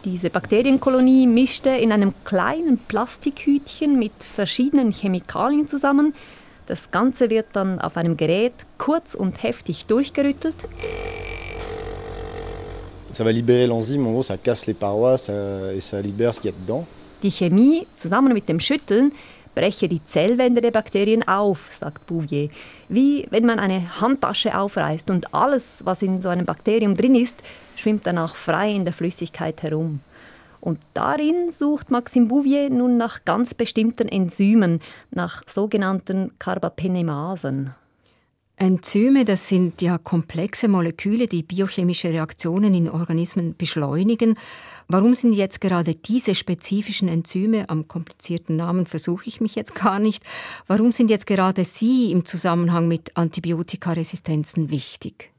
Diese 0.04 0.30
Bakterienkolonie 0.30 1.28
mischte 1.28 1.70
in 1.70 1.92
einem 1.92 2.14
kleinen 2.24 2.78
Plastikhütchen 2.88 3.98
mit 3.98 4.14
verschiedenen 4.24 4.92
Chemikalien 4.94 5.68
zusammen, 5.68 6.14
das 6.68 6.92
Ganze 6.92 7.30
wird 7.30 7.48
dann 7.54 7.80
auf 7.82 7.98
einem 7.98 8.16
Gerät 8.16 8.54
kurz 8.78 9.16
und 9.16 9.42
heftig 9.42 9.86
durchgerüttelt. 9.88 10.56
Ça 13.12 13.24
va 13.24 13.32
libérer 13.32 13.68
l'enzyme, 13.68 14.06
en 14.06 14.12
gros, 14.12 14.24
ça 14.24 14.38
casse 14.38 14.68
les 14.68 14.76
parois 14.76 15.18
ça, 15.18 15.34
et 15.74 15.80
ça 15.80 16.02
libère 16.02 16.36
ce 16.36 16.42
qu'il 16.42 16.52
y 16.52 16.54
a 16.54 16.58
dedans. 16.58 16.86
Die 17.24 17.32
Chemie 17.32 17.88
zusammen 17.96 18.32
mit 18.32 18.48
dem 18.48 18.60
Schütteln 18.60 19.12
breche 19.58 19.88
die 19.88 20.04
Zellwände 20.06 20.62
der 20.62 20.70
Bakterien 20.70 21.28
auf, 21.28 21.70
sagt 21.72 22.06
Bouvier. 22.06 22.50
Wie 22.90 23.26
wenn 23.32 23.44
man 23.44 23.58
eine 23.58 24.00
Handtasche 24.00 24.56
aufreißt 24.56 25.10
und 25.10 25.34
alles, 25.34 25.82
was 25.84 26.04
in 26.04 26.22
so 26.22 26.30
einem 26.30 26.46
Bakterium 26.46 26.94
drin 26.94 27.16
ist, 27.16 27.42
schwimmt 27.76 28.06
danach 28.06 28.36
frei 28.36 28.72
in 28.72 28.86
der 28.86 28.94
Flüssigkeit 28.94 29.64
herum. 29.64 30.02
Und 30.62 30.80
darin 30.94 31.50
sucht 31.50 31.90
Maxime 31.90 32.28
Bouvier 32.28 32.70
nun 32.70 32.98
nach 32.98 33.26
ganz 33.26 33.56
bestimmten 33.56 34.08
Enzymen, 34.08 34.80
nach 35.10 35.42
sogenannten 35.48 36.34
Carbapenemasen. 36.38 37.74
Enzyme, 38.60 39.24
das 39.24 39.48
sind 39.48 39.84
ja 39.84 40.00
komplexe 40.00 40.68
Moleküle, 40.68 41.28
die 41.28 41.44
biochemische 41.44 42.10
Reaktionen 42.10 42.74
in 42.74 42.90
Organismen 42.90 43.56
beschleunigen. 43.56 44.36
Warum 44.88 45.14
sind 45.14 45.34
jetzt 45.34 45.62
gerade 45.62 45.94
diese 45.94 46.34
spezifischen 46.34 47.08
Enzyme, 47.08 47.70
am 47.70 47.88
komplizierten 47.88 48.56
Namen 48.56 48.88
versuche 48.88 49.28
ich 49.28 49.42
mich 49.42 49.54
jetzt 49.54 49.76
gar 49.76 50.00
nicht, 50.00 50.24
warum 50.66 50.92
sind 50.92 51.12
jetzt 51.12 51.28
gerade 51.28 51.66
sie 51.66 52.12
im 52.12 52.26
Zusammenhang 52.26 52.88
mit 52.88 53.16
Antibiotikaresistenzen 53.16 54.72
wichtig? 54.72 55.32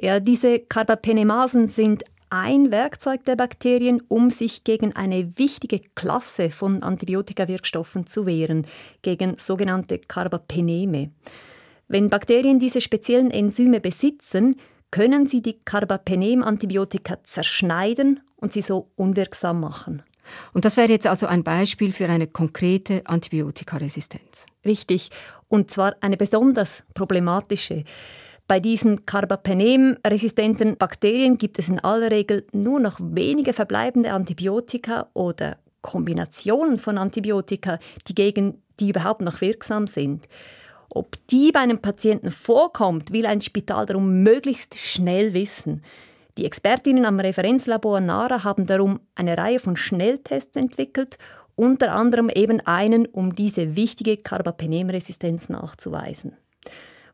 Ja, 0.00 0.18
diese 0.18 0.58
Carbapenemasen 0.58 1.68
sind 1.68 2.02
ein 2.30 2.70
Werkzeug 2.70 3.26
der 3.26 3.36
Bakterien, 3.36 4.00
um 4.08 4.30
sich 4.30 4.64
gegen 4.64 4.96
eine 4.96 5.36
wichtige 5.36 5.80
Klasse 5.94 6.50
von 6.50 6.82
Antibiotikawirkstoffen 6.82 8.06
zu 8.06 8.24
wehren, 8.24 8.66
gegen 9.02 9.36
sogenannte 9.36 9.98
Carbapeneme. 9.98 11.10
Wenn 11.92 12.08
Bakterien 12.08 12.58
diese 12.58 12.80
speziellen 12.80 13.30
Enzyme 13.30 13.78
besitzen, 13.78 14.56
können 14.90 15.26
sie 15.26 15.42
die 15.42 15.58
Carbapenem-Antibiotika 15.62 17.22
zerschneiden 17.22 18.20
und 18.36 18.50
sie 18.50 18.62
so 18.62 18.88
unwirksam 18.96 19.60
machen. 19.60 20.02
Und 20.54 20.64
das 20.64 20.78
wäre 20.78 20.88
jetzt 20.88 21.06
also 21.06 21.26
ein 21.26 21.44
Beispiel 21.44 21.92
für 21.92 22.08
eine 22.08 22.28
konkrete 22.28 23.02
Antibiotikaresistenz. 23.04 24.46
Richtig, 24.64 25.10
und 25.48 25.70
zwar 25.70 25.94
eine 26.00 26.16
besonders 26.16 26.82
problematische. 26.94 27.84
Bei 28.48 28.58
diesen 28.58 29.04
Carbapenem-resistenten 29.04 30.78
Bakterien 30.78 31.36
gibt 31.36 31.58
es 31.58 31.68
in 31.68 31.78
aller 31.78 32.10
Regel 32.10 32.46
nur 32.52 32.80
noch 32.80 32.98
wenige 33.02 33.52
verbleibende 33.52 34.12
Antibiotika 34.12 35.10
oder 35.12 35.58
Kombinationen 35.82 36.78
von 36.78 36.96
Antibiotika, 36.96 37.78
die 38.08 38.14
gegen 38.14 38.62
die 38.80 38.88
überhaupt 38.88 39.20
noch 39.20 39.42
wirksam 39.42 39.86
sind. 39.86 40.26
Ob 40.94 41.16
die 41.28 41.52
bei 41.52 41.60
einem 41.60 41.78
Patienten 41.78 42.30
vorkommt, 42.30 43.12
will 43.12 43.24
ein 43.24 43.40
Spital 43.40 43.86
darum 43.86 44.22
möglichst 44.22 44.78
schnell 44.78 45.32
wissen. 45.32 45.82
Die 46.36 46.44
Expertinnen 46.44 47.06
am 47.06 47.18
Referenzlabor 47.18 48.00
NARA 48.00 48.44
haben 48.44 48.66
darum 48.66 49.00
eine 49.14 49.38
Reihe 49.38 49.58
von 49.58 49.76
Schnelltests 49.76 50.56
entwickelt, 50.56 51.16
unter 51.56 51.92
anderem 51.92 52.28
eben 52.28 52.60
einen, 52.60 53.06
um 53.06 53.34
diese 53.34 53.74
wichtige 53.74 54.18
Carbapenem-Resistenz 54.18 55.48
nachzuweisen. 55.48 56.36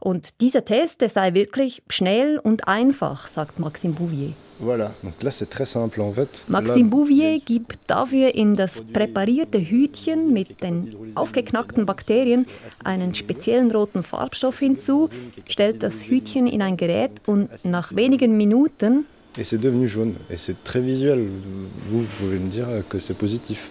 Und 0.00 0.40
dieser 0.40 0.64
Test 0.64 1.00
der 1.00 1.08
sei 1.08 1.34
wirklich 1.34 1.82
schnell 1.88 2.38
und 2.38 2.68
einfach, 2.68 3.26
sagt 3.26 3.58
Maxime 3.58 3.94
Bouvier. 3.94 4.32
Voilà, 4.60 4.92
donc 5.04 5.22
là 5.22 5.30
c'est 5.30 5.48
très 5.48 5.66
simple 5.66 6.00
en 6.00 6.12
fait. 6.12 6.44
Maxime 6.48 6.90
Bouvier 6.90 7.38
gibt 7.38 7.78
dafür 7.86 8.34
in 8.34 8.56
das 8.56 8.82
präparierte 8.92 9.58
Hütchen 9.58 10.32
mit 10.32 10.62
den 10.62 10.96
aufgeknackten 11.14 11.86
Bakterien 11.86 12.44
einen 12.82 13.14
speziellen 13.14 13.70
roten 13.70 14.02
Farbstoff 14.02 14.58
hinzu, 14.58 15.10
stellt 15.46 15.84
das 15.84 16.08
Hütchen 16.08 16.48
in 16.48 16.60
ein 16.60 16.76
Gerät 16.76 17.22
und 17.26 17.48
nach 17.64 17.94
wenigen 17.94 18.36
Minuten 18.36 19.06
Et 19.38 19.44
c'est 19.44 19.58
devenu 19.58 19.86
jaune. 19.86 20.14
Et 20.30 20.36
c'est 20.36 20.56
très 20.64 20.80
visuel. 20.80 21.28
Vous 21.90 22.04
pouvez 22.18 22.40
me 22.40 22.48
dire 22.48 22.66
que 22.88 22.98
c'est 22.98 23.14
positif. 23.14 23.70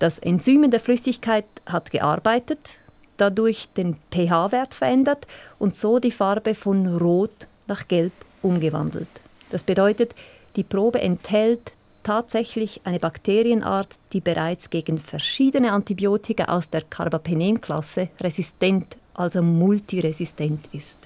Das 0.00 0.18
Enzym 0.18 0.64
in 0.64 0.70
der 0.70 0.80
Flüssigkeit 0.80 1.46
hat 1.66 1.90
gearbeitet, 1.92 2.80
dadurch 3.20 3.68
den 3.76 3.96
pH-Wert 4.10 4.74
verändert 4.74 5.26
und 5.58 5.74
so 5.74 5.98
die 5.98 6.10
Farbe 6.10 6.54
von 6.54 6.86
Rot 6.96 7.46
nach 7.66 7.86
Gelb 7.88 8.12
umgewandelt. 8.42 9.10
Das 9.50 9.62
bedeutet, 9.62 10.14
die 10.56 10.64
Probe 10.64 11.00
enthält 11.00 11.72
tatsächlich 12.02 12.80
eine 12.84 12.98
Bakterienart, 12.98 13.96
die 14.12 14.20
bereits 14.20 14.70
gegen 14.70 14.98
verschiedene 14.98 15.72
Antibiotika 15.72 16.44
aus 16.44 16.70
der 16.70 16.82
Carbapenem-Klasse 16.82 18.08
resistent, 18.22 18.96
also 19.14 19.42
multiresistent 19.42 20.68
ist. 20.72 21.00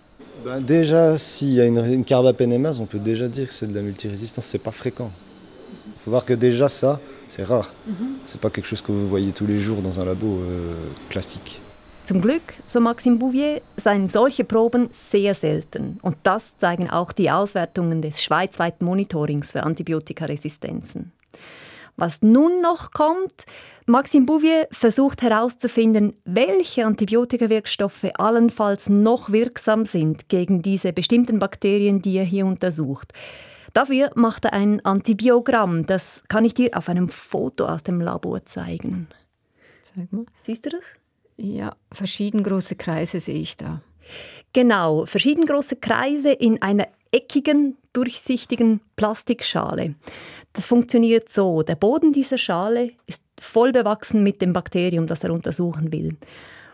Ben 0.44 0.60
déjà, 0.60 1.16
s'il 1.18 1.54
y 1.54 1.60
a 1.60 1.66
une, 1.66 1.78
une 1.78 2.04
carbapenémase, 2.04 2.80
on 2.80 2.86
peut 2.86 2.98
déjà 2.98 3.28
dire 3.28 3.46
que 3.46 3.52
c'est 3.52 3.66
de 3.66 3.74
la 3.74 3.82
multirésistance. 3.82 4.46
C'est 4.46 4.58
pas 4.58 4.72
fréquent. 4.72 5.10
Il 5.86 6.00
faut 6.02 6.10
voir 6.10 6.24
que 6.24 6.34
déjà 6.34 6.68
ça, 6.68 7.00
c'est 7.28 7.44
rare. 7.44 7.72
Mm 7.86 7.92
-hmm. 7.92 8.06
C'est 8.24 8.40
pas 8.40 8.50
quelque 8.50 8.66
chose 8.66 8.82
que 8.82 8.92
vous 8.92 9.08
voyez 9.08 9.32
tous 9.32 9.46
les 9.46 9.58
jours 9.58 9.82
dans 9.82 10.00
un 10.00 10.04
labo 10.04 10.26
euh, 10.26 10.74
classique. 11.08 11.61
Zum 12.04 12.20
Glück, 12.20 12.42
so 12.66 12.80
Maxime 12.80 13.16
Bouvier, 13.16 13.62
seien 13.76 14.08
solche 14.08 14.42
Proben 14.42 14.88
sehr 14.90 15.34
selten. 15.34 16.00
Und 16.02 16.16
das 16.24 16.58
zeigen 16.58 16.90
auch 16.90 17.12
die 17.12 17.30
Auswertungen 17.30 18.02
des 18.02 18.22
schweizweiten 18.22 18.84
Monitorings 18.84 19.52
für 19.52 19.62
Antibiotikaresistenzen. 19.62 21.12
Was 21.96 22.20
nun 22.20 22.60
noch 22.60 22.90
kommt, 22.90 23.44
Maxime 23.86 24.26
Bouvier 24.26 24.66
versucht 24.72 25.22
herauszufinden, 25.22 26.14
welche 26.24 26.86
Antibiotikawirkstoffe 26.86 28.10
allenfalls 28.14 28.88
noch 28.88 29.30
wirksam 29.30 29.84
sind 29.84 30.28
gegen 30.28 30.60
diese 30.60 30.92
bestimmten 30.92 31.38
Bakterien, 31.38 32.02
die 32.02 32.16
er 32.16 32.24
hier 32.24 32.46
untersucht. 32.46 33.12
Dafür 33.74 34.10
macht 34.16 34.46
er 34.46 34.54
ein 34.54 34.84
Antibiogramm. 34.84 35.86
Das 35.86 36.24
kann 36.28 36.44
ich 36.44 36.54
dir 36.54 36.76
auf 36.76 36.88
einem 36.88 37.08
Foto 37.08 37.66
aus 37.66 37.84
dem 37.84 38.00
Labor 38.00 38.44
zeigen. 38.44 39.06
Zeig 39.82 40.12
mal. 40.12 40.26
Siehst 40.34 40.66
du 40.66 40.70
das? 40.70 41.01
Ja, 41.36 41.76
verschieden 41.90 42.42
große 42.42 42.76
Kreise 42.76 43.20
sehe 43.20 43.40
ich 43.40 43.56
da. 43.56 43.80
Genau, 44.52 45.06
verschieden 45.06 45.44
große 45.44 45.76
Kreise 45.76 46.30
in 46.32 46.60
einer 46.60 46.88
eckigen, 47.10 47.76
durchsichtigen 47.92 48.80
Plastikschale. 48.96 49.94
Das 50.52 50.66
funktioniert 50.66 51.28
so. 51.28 51.62
Der 51.62 51.76
Boden 51.76 52.12
dieser 52.12 52.38
Schale 52.38 52.90
ist 53.06 53.22
voll 53.40 53.72
bewachsen 53.72 54.22
mit 54.22 54.42
dem 54.42 54.52
Bakterium, 54.52 55.06
das 55.06 55.24
er 55.24 55.32
untersuchen 55.32 55.92
will. 55.92 56.16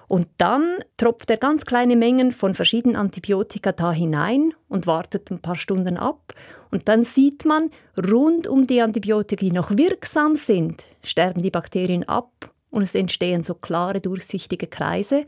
Und 0.09 0.27
dann 0.39 0.79
tropft 0.97 1.29
er 1.31 1.37
ganz 1.37 1.67
kleine 1.67 1.95
Mengen 1.95 2.33
von 2.33 2.55
verschiedenen 2.55 2.97
Antibiotika 2.97 3.73
da 3.73 3.93
hinein 3.93 4.55
und 4.69 4.87
wartet 4.87 5.31
ein 5.31 5.41
paar 5.41 5.57
Stunden 5.57 5.99
ab. 5.99 6.33
Und 6.71 6.89
dann 6.89 7.05
sieht 7.05 7.45
man, 7.45 7.71
rund 8.11 8.47
um 8.47 8.67
die 8.67 8.81
Antibiotika, 8.81 9.41
die 9.41 9.53
noch 9.53 9.71
wirksam 9.77 10.35
sind, 10.35 10.85
sterben 11.03 11.43
die 11.43 11.51
Bakterien 11.51 12.09
ab 12.09 12.31
und 12.71 12.83
es 12.83 12.95
entstehen 12.95 13.45
so 13.45 13.55
klare, 13.55 14.01
durchsichtige 14.01 14.67
Kreise. 14.67 15.25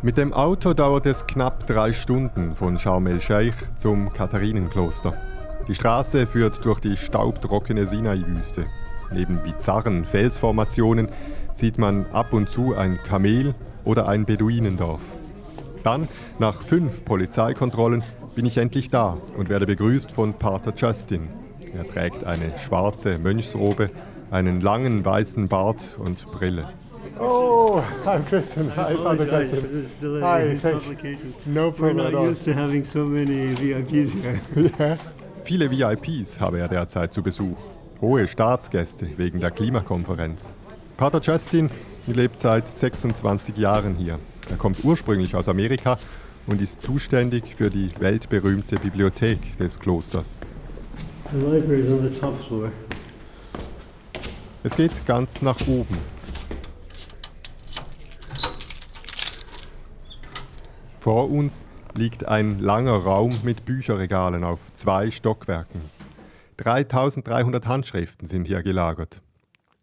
Mit 0.00 0.16
dem 0.16 0.32
Auto 0.32 0.74
dauert 0.74 1.06
es 1.06 1.26
knapp 1.26 1.66
drei 1.66 1.92
Stunden 1.92 2.54
von 2.54 2.78
Sharm 2.78 3.08
el-Sheikh 3.08 3.76
zum 3.76 4.12
Katharinenkloster. 4.12 5.12
Die 5.66 5.74
Straße 5.74 6.26
führt 6.26 6.64
durch 6.64 6.80
die 6.80 6.96
staubtrockene 6.96 7.86
Sinai-Wüste. 7.86 8.66
Neben 9.12 9.38
bizarren 9.38 10.04
Felsformationen 10.04 11.08
sieht 11.54 11.78
man 11.78 12.06
ab 12.12 12.32
und 12.32 12.48
zu 12.48 12.74
ein 12.74 12.98
Kamel 13.06 13.54
oder 13.84 14.08
ein 14.08 14.24
Beduinendorf. 14.26 15.00
Dann, 15.82 16.08
nach 16.38 16.62
fünf 16.62 17.04
Polizeikontrollen, 17.04 18.02
bin 18.34 18.46
ich 18.46 18.58
endlich 18.58 18.90
da 18.90 19.16
und 19.36 19.48
werde 19.48 19.66
begrüßt 19.66 20.12
von 20.12 20.34
Pater 20.34 20.72
Justin. 20.76 21.28
Er 21.76 21.86
trägt 21.88 22.24
eine 22.24 22.52
schwarze 22.58 23.18
Mönchsrobe, 23.18 23.90
einen 24.30 24.60
langen 24.60 25.04
weißen 25.04 25.48
Bart 25.48 25.96
und 25.98 26.30
Brille. 26.30 26.68
Oh, 27.18 27.82
I'm 28.04 28.24
Christian. 28.28 28.70
Hi, 28.76 28.94
Father 28.94 29.24
Justin. 29.24 30.22
Hi, 30.22 30.56
thank 30.60 31.02
you. 31.02 31.16
No 31.46 31.72
problem 31.72 31.96
We're 31.96 32.12
not 32.12 32.30
used 32.30 32.44
to 32.44 32.52
having 32.52 32.84
so 32.84 33.04
many 33.04 33.54
VIPs 33.54 34.12
here. 34.22 34.40
yeah. 34.78 34.96
Viele 35.44 35.70
VIPs 35.70 36.40
habe 36.40 36.58
er 36.58 36.68
derzeit 36.68 37.12
zu 37.12 37.22
Besuch. 37.22 37.56
Hohe 38.00 38.28
Staatsgäste 38.28 39.08
wegen 39.16 39.40
der 39.40 39.50
Klimakonferenz. 39.50 40.54
Pater 40.96 41.20
Justin 41.20 41.68
lebt 42.06 42.38
seit 42.38 42.68
26 42.68 43.56
Jahren 43.56 43.96
hier. 43.96 44.20
Er 44.48 44.56
kommt 44.56 44.84
ursprünglich 44.84 45.34
aus 45.34 45.48
Amerika 45.48 45.98
und 46.46 46.62
ist 46.62 46.80
zuständig 46.80 47.56
für 47.56 47.70
die 47.70 47.88
weltberühmte 47.98 48.76
Bibliothek 48.76 49.58
des 49.58 49.80
Klosters. 49.80 50.38
Es 54.62 54.76
geht 54.76 55.04
ganz 55.04 55.42
nach 55.42 55.60
oben. 55.66 55.98
Vor 61.00 61.30
uns 61.30 61.66
liegt 61.96 62.28
ein 62.28 62.60
langer 62.60 62.96
Raum 62.96 63.36
mit 63.42 63.64
Bücherregalen 63.64 64.44
auf 64.44 64.60
zwei 64.74 65.10
Stockwerken. 65.10 65.97
3300 66.58 67.66
Handschriften 67.66 68.28
sind 68.28 68.46
hier 68.46 68.62
gelagert. 68.62 69.22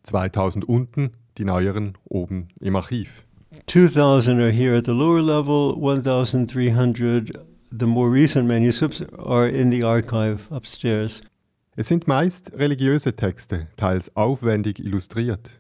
2000 0.04 0.68
unten, 0.68 1.14
die 1.38 1.46
neueren 1.46 1.98
oben 2.06 2.50
im 2.60 2.76
Archiv. 2.76 3.26
2000 3.68 4.40
are 4.40 4.52
here 4.52 4.78
at 4.78 4.86
the 4.86 4.92
lower 4.92 5.22
level, 5.22 5.74
1300 5.76 7.40
the 7.72 7.86
more 7.86 8.10
recent 8.10 8.48
manuscripts 8.48 9.02
are 9.18 9.48
in 9.48 9.72
the 9.72 9.84
archive 9.84 10.50
upstairs. 10.52 11.22
Es 11.76 11.88
sind 11.88 12.08
meist 12.08 12.54
religiöse 12.54 13.16
Texte, 13.16 13.68
teils 13.76 14.16
aufwendig 14.16 14.80
illustriert. 14.80 15.60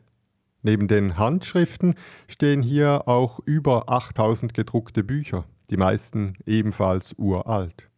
Neben 0.62 0.88
den 0.88 1.18
Handschriften 1.18 1.96
stehen 2.28 2.64
hier 2.64 3.08
auch 3.08 3.40
über 3.46 3.90
8000 3.90 4.54
gedruckte 4.54 5.04
Bücher, 5.04 5.46
die 5.70 5.78
meisten 5.78 6.34
ebenfalls 6.46 7.14
uralt. 7.18 7.90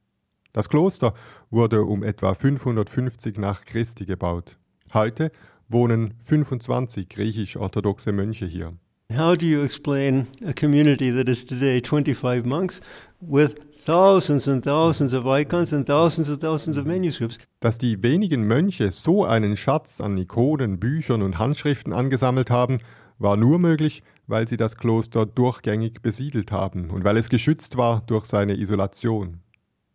Das 0.58 0.70
Kloster 0.70 1.14
wurde 1.52 1.84
um 1.84 2.02
etwa 2.02 2.34
550 2.34 3.38
nach 3.38 3.64
Christi 3.64 4.08
gebaut. 4.08 4.58
Heute 4.92 5.32
wohnen 5.70 6.16
25 6.24 7.08
griechisch-orthodoxe 7.10 8.12
Mönche 8.12 8.48
hier. 8.48 8.74
How 9.16 9.38
do 9.38 9.46
you 9.46 9.62
explain 9.62 10.26
a 10.44 10.54
community 10.60 11.16
that 11.16 11.30
is 11.30 11.46
today 11.46 11.80
25 11.80 12.44
monks 12.44 12.82
with 13.22 13.54
thousands 13.86 14.48
and 14.48 14.64
thousands 14.64 15.14
of 15.14 15.28
icons 15.28 15.74
and 15.74 15.86
thousands 15.86 16.28
and 16.28 16.42
thousands 16.42 16.80
of 16.80 16.88
manuscripts? 16.88 17.38
Dass 17.60 17.78
die 17.78 18.02
wenigen 18.02 18.48
Mönche 18.48 18.90
so 18.90 19.26
einen 19.26 19.58
Schatz 19.58 20.02
an 20.02 20.18
Ikonen, 20.18 20.80
Büchern 20.80 21.22
und 21.22 21.38
Handschriften 21.38 21.94
angesammelt 21.94 22.50
haben, 22.50 22.80
war 23.20 23.38
nur 23.38 23.60
möglich, 23.60 24.02
weil 24.26 24.48
sie 24.48 24.58
das 24.58 24.76
Kloster 24.76 25.28
durchgängig 25.28 26.02
besiedelt 26.02 26.52
haben 26.52 26.90
und 26.90 27.04
weil 27.04 27.18
es 27.18 27.30
geschützt 27.30 27.78
war 27.78 28.02
durch 28.08 28.26
seine 28.26 28.58
Isolation. 28.58 29.42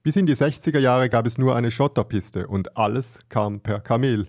Bis 0.03 0.17
in 0.17 0.27
die 0.27 0.35
60er 0.35 0.81
Jahre 0.81 1.09
gab 1.09 1.27
es 1.27 1.39
nur 1.39 1.55
eine 1.55 1.71
Schotterpiste 1.71 2.49
und 2.49 2.77
alles 2.77 3.21
kam 3.29 3.61
per 3.61 3.81
Kamel 3.81 4.27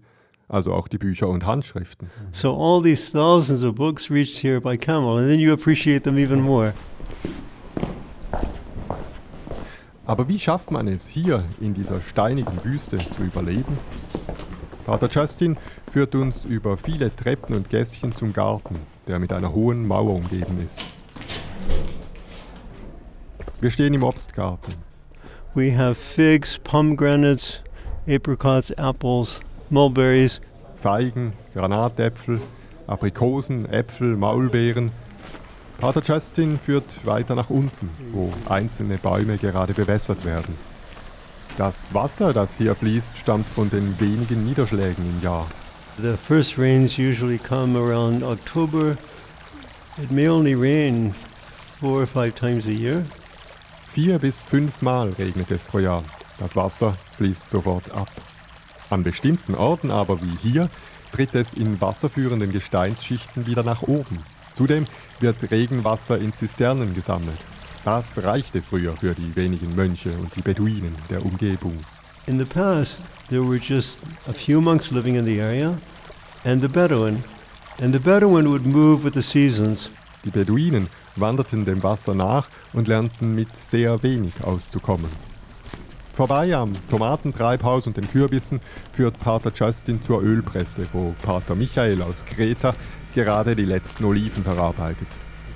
also 0.48 0.74
auch 0.74 0.88
die 0.88 1.00
Bücher 1.00 1.28
und 1.30 1.46
Handschriften. 1.46 2.10
So 2.32 2.56
all 2.56 2.84
these 2.84 3.12
thousands 3.12 3.64
of 3.64 3.74
books 3.74 4.12
reached 4.12 4.38
here 4.38 4.62
by 4.62 4.78
camel 4.78 5.18
and 5.18 5.28
then 5.28 5.40
you 5.40 5.52
appreciate 5.52 6.04
them 6.04 6.18
even 6.18 6.42
more. 6.42 6.74
Aber 10.06 10.28
wie 10.28 10.38
schafft 10.38 10.70
man 10.70 10.88
es, 10.88 11.08
hier 11.08 11.44
in 11.60 11.74
dieser 11.74 12.02
steinigen 12.02 12.64
Wüste 12.64 12.98
zu 12.98 13.24
überleben? 13.24 13.78
Pater 14.86 15.10
Justin 15.10 15.58
führt 15.92 16.14
uns 16.14 16.46
über 16.46 16.78
viele 16.78 17.16
Treppen 17.16 17.56
und 17.56 17.70
Gässchen 17.70 18.14
zum 18.14 18.34
Garten, 18.34 18.76
der 19.08 19.18
mit 19.18 19.32
einer 19.32 19.54
hohen 19.54 19.88
Mauer 19.88 20.14
umgeben 20.14 20.64
ist. 20.64 20.86
Wir 23.62 23.72
stehen 23.72 23.94
im 23.94 24.04
Obstgarten. 24.04 24.93
We 25.56 25.70
have 25.78 26.00
figs, 26.00 26.58
pomegranates, 26.64 27.60
apricots, 28.08 28.72
apples, 28.76 29.40
mulberries. 29.70 30.42
Feigen, 30.82 31.34
Granatäpfel, 31.54 32.42
Aprikosen, 32.88 33.68
Äpfel, 33.72 34.18
Maulbeeren. 34.18 34.92
Pater 35.80 36.02
Justin 36.04 36.58
führt 36.58 37.06
weiter 37.06 37.36
nach 37.36 37.52
unten, 37.52 37.90
wo 38.12 38.34
einzelne 38.50 38.98
Bäume 38.98 39.38
gerade 39.38 39.74
bewässert 39.74 40.26
werden. 40.26 40.58
Das 41.58 41.94
Wasser, 41.94 42.34
das 42.34 42.58
hier 42.58 42.74
fließt, 42.74 43.16
stammt 43.16 43.48
von 43.48 43.70
den 43.70 44.00
wenigen 44.00 44.46
Niederschlägen 44.46 45.06
im 45.08 45.22
Jahr. 45.22 45.46
The 46.02 46.18
first 46.18 46.58
rains 46.58 46.98
usually 46.98 47.38
come 47.38 47.78
around 47.78 48.24
October. 48.24 48.98
It 50.02 50.10
may 50.10 50.28
only 50.28 50.56
rain 50.56 51.14
four 51.80 52.02
or 52.02 52.08
five 52.08 52.34
times 52.34 52.66
a 52.66 52.72
year. 52.72 53.06
Vier 53.94 54.18
bis 54.18 54.44
fünfmal 54.44 55.10
regnet 55.20 55.52
es 55.52 55.64
pro 55.64 55.78
Jahr. 55.78 56.04
Das 56.40 56.56
Wasser 56.56 56.98
fließt 57.16 57.48
sofort 57.48 57.92
ab. 57.92 58.10
An 58.90 59.04
bestimmten 59.04 59.54
Orten 59.54 59.92
aber 59.92 60.20
wie 60.20 60.36
hier 60.42 60.72
tritt 61.12 61.36
es 61.36 61.54
in 61.54 61.80
wasserführenden 61.80 62.52
Gesteinsschichten 62.52 63.46
wieder 63.46 63.62
nach 63.62 63.84
oben. 63.84 64.18
Zudem 64.56 64.86
wird 65.20 65.52
Regenwasser 65.52 66.18
in 66.18 66.34
Zisternen 66.34 66.96
gesammelt. 66.96 67.40
Das 67.86 68.24
reichte 68.24 68.64
früher 68.64 68.98
für 68.98 69.14
die 69.14 69.36
wenigen 69.36 69.76
Mönche 69.76 70.12
und 70.14 70.36
die 70.36 70.42
Beduinen 70.42 70.96
der 71.12 71.24
Umgebung. 71.24 71.78
In 72.26 72.40
the 72.40 72.46
past, 72.46 73.00
there 73.30 73.48
were 73.48 73.60
just 73.60 74.00
a 74.28 74.34
few 74.34 74.60
monks 74.60 74.90
living 74.90 75.18
in 75.18 75.26
the 75.26 75.40
area 75.40 75.78
and 76.44 76.64
the 76.64 76.68
Bedouin. 76.68 77.24
And 77.80 77.94
the 77.94 78.00
Bedouin 78.00 78.48
would 78.50 78.66
move 78.66 79.04
with 79.04 79.14
the 79.14 79.22
seasons. 79.22 79.92
Die 80.26 80.32
Beduinen 80.32 80.88
wanderten 81.17 81.65
dem 81.65 81.83
Wasser 81.83 82.15
nach 82.15 82.49
und 82.73 82.89
lernten 82.89 83.35
mit 83.35 83.57
sehr 83.57 84.03
wenig 84.03 84.35
auszukommen. 84.43 85.11
Vorbei 86.15 86.55
am 86.57 86.73
Tomatentreibhaus 86.91 87.87
und 87.87 87.97
den 87.97 88.11
Kürbissen 88.11 88.61
führt 88.93 89.19
Pater 89.21 89.53
Justin 89.55 90.03
zur 90.03 90.23
Ölpresse, 90.23 90.87
wo 90.93 91.15
Pater 91.23 91.55
Michael 91.55 92.03
aus 92.03 92.25
Kreta 92.25 92.75
gerade 93.15 93.55
die 93.55 93.65
letzten 93.65 94.05
Oliven 94.05 94.43
verarbeitet. 94.43 95.07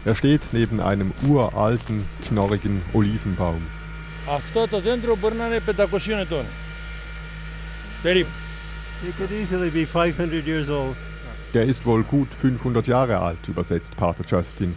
Er 0.04 0.14
steht 0.14 0.42
neben 0.52 0.80
einem 0.80 1.12
uralten, 1.28 2.04
knorrigen 2.26 2.82
Olivenbaum. 2.92 3.62
Αυτό 4.28 4.68
το 4.68 4.80
δέντρο 4.80 5.16
μπορεί 5.16 5.34
να 5.34 5.46
είναι 5.46 5.60
500 5.60 6.20
ετών. 6.20 6.44
Περίπου. 8.02 8.30
It 9.08 9.16
could 9.18 9.32
easily 9.32 9.70
be 9.70 9.84
500 9.84 10.46
years 10.46 10.68
old. 10.68 10.96
Der 11.54 11.64
ist 11.64 11.84
wohl 11.84 12.04
gut 12.04 12.28
500 12.40 12.86
Jahre 12.86 13.18
alt, 13.18 13.48
übersetzt 13.48 13.96
Pater 13.96 14.24
Justin. 14.24 14.74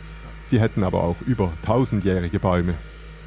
Sie 0.51 0.61
hätten 0.61 0.83
aber 0.83 1.05
auch 1.05 1.21
über 1.29 1.53
tausendjährige 1.65 2.41
Bäume. 2.41 2.75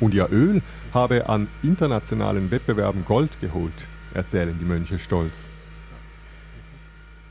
Und 0.01 0.13
ihr 0.13 0.27
Öl 0.29 0.61
habe 0.93 1.29
an 1.29 1.47
internationalen 1.63 2.51
Wettbewerben 2.51 3.05
Gold 3.05 3.39
geholt, 3.39 3.71
erzählen 4.13 4.57
die 4.59 4.65
Mönche 4.65 4.99
stolz. 4.99 5.47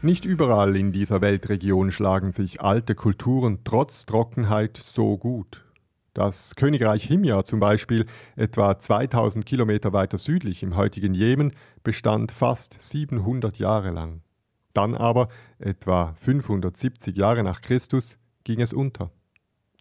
Nicht 0.00 0.24
überall 0.24 0.76
in 0.76 0.92
dieser 0.92 1.20
Weltregion 1.20 1.90
schlagen 1.90 2.33
sich 2.33 2.62
alte 2.62 2.94
Kulturen 2.94 3.59
trotz 3.64 4.07
Trockenheit 4.07 4.78
so 4.78 5.18
gut. 5.18 5.62
Das 6.14 6.57
Königreich 6.57 7.05
Himyar 7.05 7.44
zum 7.44 7.61
Beispiel, 7.61 8.07
etwa 8.35 8.78
2000 8.78 9.44
Kilometer 9.44 9.92
weiter 9.92 10.16
südlich 10.16 10.62
im 10.62 10.74
heutigen 10.74 11.12
Jemen, 11.12 11.52
bestand 11.85 12.33
fast 12.33 12.81
700 12.81 13.59
Jahre 13.59 13.90
lang. 13.90 14.22
Dann 14.72 14.94
aber, 14.94 15.28
etwa 15.59 16.14
570 16.18 17.14
Jahre 17.14 17.42
nach 17.42 17.61
Christus, 17.61 18.18
ging 18.44 18.62
es 18.62 18.72
unter. 18.72 19.11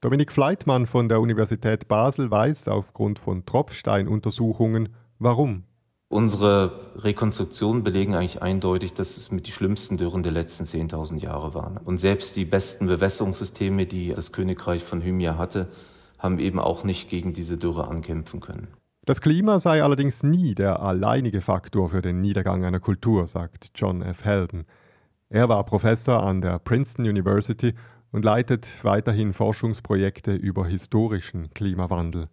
Dominik 0.01 0.31
Fleitmann 0.31 0.87
von 0.87 1.09
der 1.09 1.21
Universität 1.21 1.87
Basel 1.87 2.31
weiß 2.31 2.69
aufgrund 2.69 3.19
von 3.19 3.45
Tropfsteinuntersuchungen, 3.45 4.89
warum. 5.19 5.65
Unsere 6.09 6.91
Rekonstruktionen 6.95 7.83
belegen 7.83 8.15
eigentlich 8.15 8.41
eindeutig, 8.41 8.95
dass 8.95 9.15
es 9.17 9.31
mit 9.31 9.45
die 9.45 9.51
schlimmsten 9.51 9.97
Dürren 9.97 10.23
der 10.23 10.31
letzten 10.31 10.63
10.000 10.63 11.19
Jahre 11.19 11.53
waren. 11.53 11.77
Und 11.77 11.99
selbst 11.99 12.35
die 12.35 12.45
besten 12.45 12.87
Bewässerungssysteme, 12.87 13.85
die 13.85 14.11
das 14.11 14.31
Königreich 14.31 14.83
von 14.83 15.03
Hymia 15.03 15.37
hatte, 15.37 15.67
haben 16.17 16.39
eben 16.39 16.57
auch 16.57 16.83
nicht 16.83 17.11
gegen 17.11 17.33
diese 17.33 17.59
Dürre 17.59 17.87
ankämpfen 17.87 18.39
können. 18.39 18.69
Das 19.05 19.21
Klima 19.21 19.59
sei 19.59 19.83
allerdings 19.83 20.23
nie 20.23 20.55
der 20.55 20.81
alleinige 20.81 21.41
Faktor 21.41 21.89
für 21.89 22.01
den 22.01 22.21
Niedergang 22.21 22.65
einer 22.65 22.79
Kultur, 22.79 23.27
sagt 23.27 23.69
John 23.75 24.01
F. 24.01 24.25
Helden. 24.25 24.65
Er 25.29 25.47
war 25.47 25.63
Professor 25.63 26.23
an 26.23 26.41
der 26.41 26.57
Princeton 26.57 27.05
University 27.05 27.75
und 28.11 28.25
leitet 28.25 28.67
weiterhin 28.83 29.33
Forschungsprojekte 29.33 30.33
über 30.35 30.65
historischen 30.65 31.53
Klimawandel. 31.53 32.29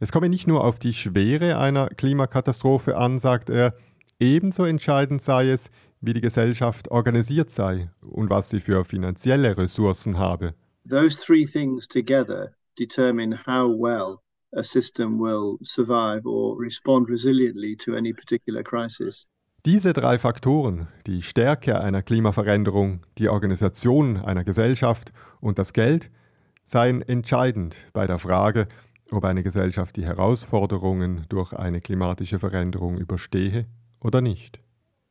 Es 0.00 0.12
komme 0.12 0.28
nicht 0.28 0.46
nur 0.46 0.64
auf 0.64 0.78
die 0.78 0.92
Schwere 0.92 1.58
einer 1.58 1.88
Klimakatastrophe 1.88 2.96
an, 2.96 3.18
sagt 3.18 3.48
er, 3.50 3.74
ebenso 4.18 4.64
entscheidend 4.64 5.22
sei 5.22 5.50
es, 5.50 5.70
wie 6.00 6.12
die 6.12 6.20
Gesellschaft 6.20 6.90
organisiert 6.90 7.50
sei 7.50 7.90
und 8.02 8.30
was 8.30 8.50
sie 8.50 8.60
für 8.60 8.84
finanzielle 8.84 9.56
Ressourcen 9.56 10.18
habe. 10.18 10.54
Those 10.88 11.18
three 11.18 11.46
things 11.46 11.88
together 11.88 12.54
determine 12.78 13.46
how 13.46 13.68
well 13.68 14.18
a 14.54 14.62
system 14.62 15.18
will 15.18 15.58
survive 15.62 16.26
or 16.26 16.58
respond 16.58 17.08
resiliently 17.08 17.76
to 17.76 17.94
any 17.94 18.12
particular 18.12 18.62
crisis. 18.62 19.26
Diese 19.66 19.94
drei 19.94 20.18
Faktoren, 20.18 20.88
die 21.06 21.22
Stärke 21.22 21.80
einer 21.80 22.02
Klimaveränderung, 22.02 23.00
die 23.16 23.30
Organisation 23.30 24.18
einer 24.18 24.44
Gesellschaft 24.44 25.10
und 25.40 25.58
das 25.58 25.72
Geld, 25.72 26.10
seien 26.64 27.00
entscheidend 27.00 27.76
bei 27.94 28.06
der 28.06 28.18
Frage, 28.18 28.68
ob 29.10 29.24
eine 29.24 29.42
Gesellschaft 29.42 29.96
die 29.96 30.04
Herausforderungen 30.04 31.24
durch 31.30 31.54
eine 31.54 31.80
klimatische 31.80 32.38
Veränderung 32.38 32.98
überstehe 32.98 33.64
oder 34.00 34.20
nicht. 34.20 34.60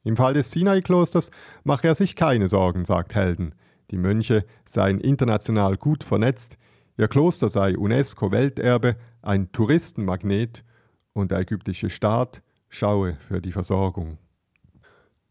Im 0.04 0.16
Fall 0.16 0.36
des 0.36 0.52
Sinai-Klosters 0.52 1.32
mache 1.64 1.88
er 1.88 1.96
sich 1.96 2.16
keine 2.16 2.48
Sorgen, 2.48 2.86
sagt 2.86 3.16
Helden. 3.16 3.56
Die 3.90 3.98
Mönche 3.98 4.46
seien 4.66 5.00
international 5.00 5.78
gut 5.78 6.04
vernetzt, 6.04 6.60
ihr 6.96 7.08
Kloster 7.08 7.50
sei 7.50 7.76
UNESCO-Welterbe, 7.76 8.98
ein 9.24 9.52
Touristenmagnet 9.52 10.64
und 11.14 11.32
der 11.32 11.40
ägyptische 11.40 11.90
Staat 11.90 12.44
schaue 12.70 13.16
für 13.16 13.42
die 13.42 13.52
Versorgung. 13.52 14.20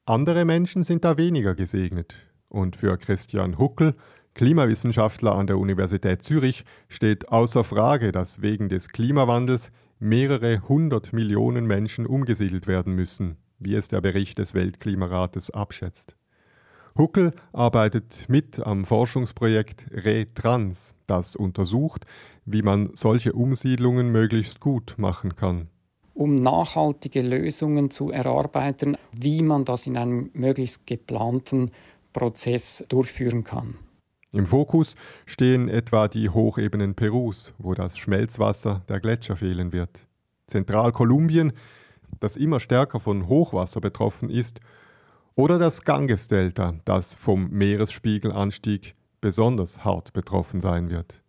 Andere 0.05 0.45
Menschen 0.45 0.83
sind 0.83 1.05
da 1.05 1.17
weniger 1.17 1.55
gesegnet. 1.55 2.17
Und 2.49 2.75
für 2.75 2.99
Christian 2.99 3.59
Huckel, 3.59 3.95
Klimawissenschaftler 4.35 5.37
an 5.37 5.47
der 5.47 5.59
Universität 5.59 6.25
Zürich, 6.25 6.65
steht 6.88 7.29
außer 7.29 7.62
Frage, 7.62 8.11
dass 8.11 8.43
wegen 8.43 8.69
des 8.69 8.88
Klimawandels 8.88 9.71
mehrere 10.01 10.69
hundert 10.69 11.12
Millionen 11.12 11.67
Menschen 11.67 12.05
umgesiedelt 12.05 12.67
werden 12.67 12.97
müssen, 12.97 13.37
wie 13.61 13.77
es 13.77 13.87
der 13.87 14.01
Bericht 14.01 14.38
des 14.38 14.55
Weltklimarates 14.55 15.51
abschätzt. 15.51 16.17
Huckel 16.99 17.33
arbeitet 17.53 18.25
mit 18.29 18.59
am 18.59 18.85
Forschungsprojekt 18.85 19.87
ReTrans, 19.93 20.97
das 21.07 21.37
untersucht, 21.37 22.07
wie 22.45 22.62
man 22.62 22.91
solche 22.95 23.35
Umsiedlungen 23.35 24.11
möglichst 24.11 24.59
gut 24.59 24.97
machen 24.99 25.37
kann. 25.37 25.69
Um 26.14 26.35
nachhaltige 26.35 27.22
Lösungen 27.22 27.90
zu 27.90 28.11
erarbeiten, 28.11 28.96
wie 29.12 29.42
man 29.42 29.64
das 29.64 29.87
in 29.87 29.96
einem 29.96 30.31
möglichst 30.35 30.87
geplanten 30.87 31.70
Prozess 32.12 32.85
durchführen 32.88 33.44
kann. 33.44 33.77
Im 34.33 34.46
Fokus 34.46 34.96
stehen 35.27 35.68
etwa 35.68 36.09
die 36.09 36.31
Hochebenen 36.31 36.94
Perus, 36.94 37.53
wo 37.59 37.75
das 37.75 37.98
Schmelzwasser 37.98 38.83
der 38.88 39.01
Gletscher 39.01 39.37
fehlen 39.37 39.72
wird. 39.72 40.07
Zentralkolumbien, 40.46 41.53
das 42.20 42.37
immer 42.37 42.61
stärker 42.61 43.01
von 43.01 43.29
Hochwasser 43.29 43.81
betroffen 43.81 44.31
ist, 44.31 44.61
oder 45.35 45.59
das 45.59 45.83
Gangesdelta, 45.83 46.75
das 46.85 47.14
vom 47.14 47.51
Meeresspiegelanstieg 47.51 48.94
besonders 49.20 49.85
hart 49.85 50.12
betroffen 50.12 50.61
sein 50.61 50.90
wird. 50.90 51.22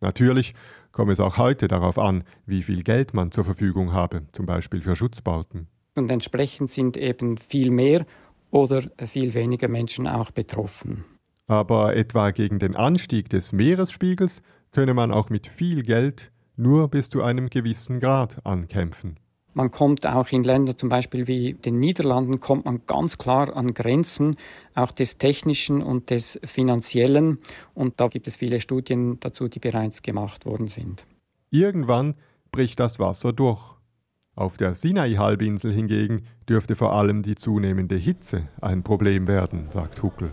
Natürlich 0.00 0.54
komme 0.94 1.12
es 1.12 1.20
auch 1.20 1.36
heute 1.36 1.68
darauf 1.68 1.98
an, 1.98 2.24
wie 2.46 2.62
viel 2.62 2.82
Geld 2.82 3.12
man 3.12 3.30
zur 3.30 3.44
Verfügung 3.44 3.92
habe, 3.92 4.22
zum 4.32 4.46
Beispiel 4.46 4.80
für 4.80 4.96
Schutzbauten. 4.96 5.66
Und 5.96 6.10
entsprechend 6.10 6.70
sind 6.70 6.96
eben 6.96 7.36
viel 7.36 7.70
mehr 7.70 8.04
oder 8.50 8.82
viel 9.04 9.34
weniger 9.34 9.68
Menschen 9.68 10.06
auch 10.06 10.30
betroffen. 10.30 11.04
Aber 11.46 11.94
etwa 11.94 12.30
gegen 12.30 12.58
den 12.58 12.74
Anstieg 12.74 13.28
des 13.28 13.52
Meeresspiegels 13.52 14.40
könne 14.70 14.94
man 14.94 15.10
auch 15.10 15.28
mit 15.28 15.46
viel 15.46 15.82
Geld 15.82 16.32
nur 16.56 16.88
bis 16.88 17.10
zu 17.10 17.22
einem 17.22 17.50
gewissen 17.50 18.00
Grad 18.00 18.44
ankämpfen. 18.46 19.18
Man 19.54 19.70
kommt 19.70 20.04
auch 20.04 20.30
in 20.32 20.42
Ländern 20.42 20.76
zum 20.76 20.88
Beispiel 20.88 21.28
wie 21.28 21.54
den 21.54 21.78
Niederlanden, 21.78 22.40
kommt 22.40 22.64
man 22.64 22.82
ganz 22.86 23.18
klar 23.18 23.56
an 23.56 23.72
Grenzen, 23.72 24.36
auch 24.74 24.90
des 24.90 25.16
technischen 25.16 25.80
und 25.80 26.10
des 26.10 26.40
finanziellen. 26.44 27.38
Und 27.72 28.00
da 28.00 28.08
gibt 28.08 28.26
es 28.26 28.36
viele 28.36 28.60
Studien 28.60 29.20
dazu, 29.20 29.46
die 29.46 29.60
bereits 29.60 30.02
gemacht 30.02 30.44
worden 30.44 30.66
sind. 30.66 31.06
Irgendwann 31.50 32.14
bricht 32.50 32.80
das 32.80 32.98
Wasser 32.98 33.32
durch. 33.32 33.60
Auf 34.34 34.56
der 34.56 34.74
Sinai-Halbinsel 34.74 35.72
hingegen 35.72 36.26
dürfte 36.48 36.74
vor 36.74 36.92
allem 36.92 37.22
die 37.22 37.36
zunehmende 37.36 37.94
Hitze 37.94 38.48
ein 38.60 38.82
Problem 38.82 39.28
werden, 39.28 39.70
sagt 39.70 40.02
Huckel. 40.02 40.32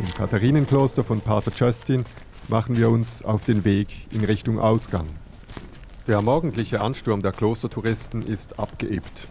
Im 0.00 0.12
Katharinenkloster 0.12 1.04
von 1.04 1.20
Pater 1.20 1.52
Justin 1.54 2.04
machen 2.48 2.76
wir 2.76 2.90
uns 2.90 3.24
auf 3.24 3.44
den 3.44 3.64
Weg 3.64 3.88
in 4.12 4.24
Richtung 4.24 4.58
Ausgang. 4.58 5.06
Der 6.06 6.22
morgendliche 6.22 6.80
Ansturm 6.80 7.20
der 7.20 7.32
Klostertouristen 7.32 8.22
ist 8.22 8.60
abgeebbt. 8.60 9.28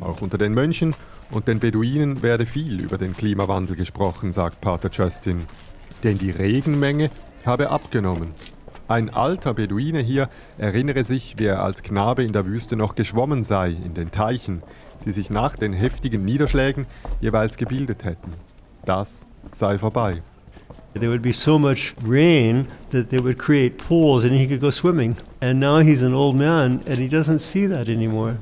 Auch 0.00 0.20
unter 0.20 0.36
den 0.36 0.52
Mönchen 0.52 0.94
und 1.30 1.48
den 1.48 1.60
Beduinen 1.60 2.22
werde 2.22 2.44
viel 2.44 2.80
über 2.80 2.98
den 2.98 3.16
Klimawandel 3.16 3.76
gesprochen, 3.76 4.32
sagt 4.32 4.60
Pater 4.60 4.90
Justin. 4.92 5.46
Denn 6.02 6.18
die 6.18 6.30
Regenmenge 6.30 7.10
habe 7.46 7.70
abgenommen. 7.70 8.34
Ein 8.88 9.08
alter 9.08 9.54
Beduine 9.54 10.00
hier 10.00 10.28
erinnere 10.58 11.04
sich, 11.04 11.38
wie 11.38 11.44
er 11.44 11.62
als 11.62 11.82
Knabe 11.82 12.24
in 12.24 12.32
der 12.32 12.44
Wüste 12.44 12.76
noch 12.76 12.94
geschwommen 12.94 13.44
sei, 13.44 13.70
in 13.70 13.94
den 13.94 14.10
Teichen, 14.10 14.62
die 15.06 15.12
sich 15.12 15.30
nach 15.30 15.56
den 15.56 15.72
heftigen 15.72 16.24
Niederschlägen 16.24 16.86
jeweils 17.20 17.56
gebildet 17.56 18.04
hätten. 18.04 18.32
Das 18.84 19.26
sei 19.52 19.78
vorbei. 19.78 20.22
There 20.94 21.08
would 21.08 21.22
be 21.22 21.32
so 21.32 21.58
much 21.58 21.94
rain 22.02 22.66
that 22.90 23.10
they 23.10 23.20
would 23.20 23.38
create 23.38 23.78
pools 23.78 24.24
and 24.24 24.34
he 24.34 24.46
could 24.48 24.60
go 24.60 24.70
swimming. 24.70 25.16
And 25.40 25.60
now 25.60 25.78
he's 25.78 26.02
an 26.02 26.14
old 26.14 26.36
man 26.36 26.82
and 26.86 26.98
he 26.98 27.08
doesn't 27.08 27.38
see 27.38 27.66
that 27.68 27.88
anymore. 27.88 28.38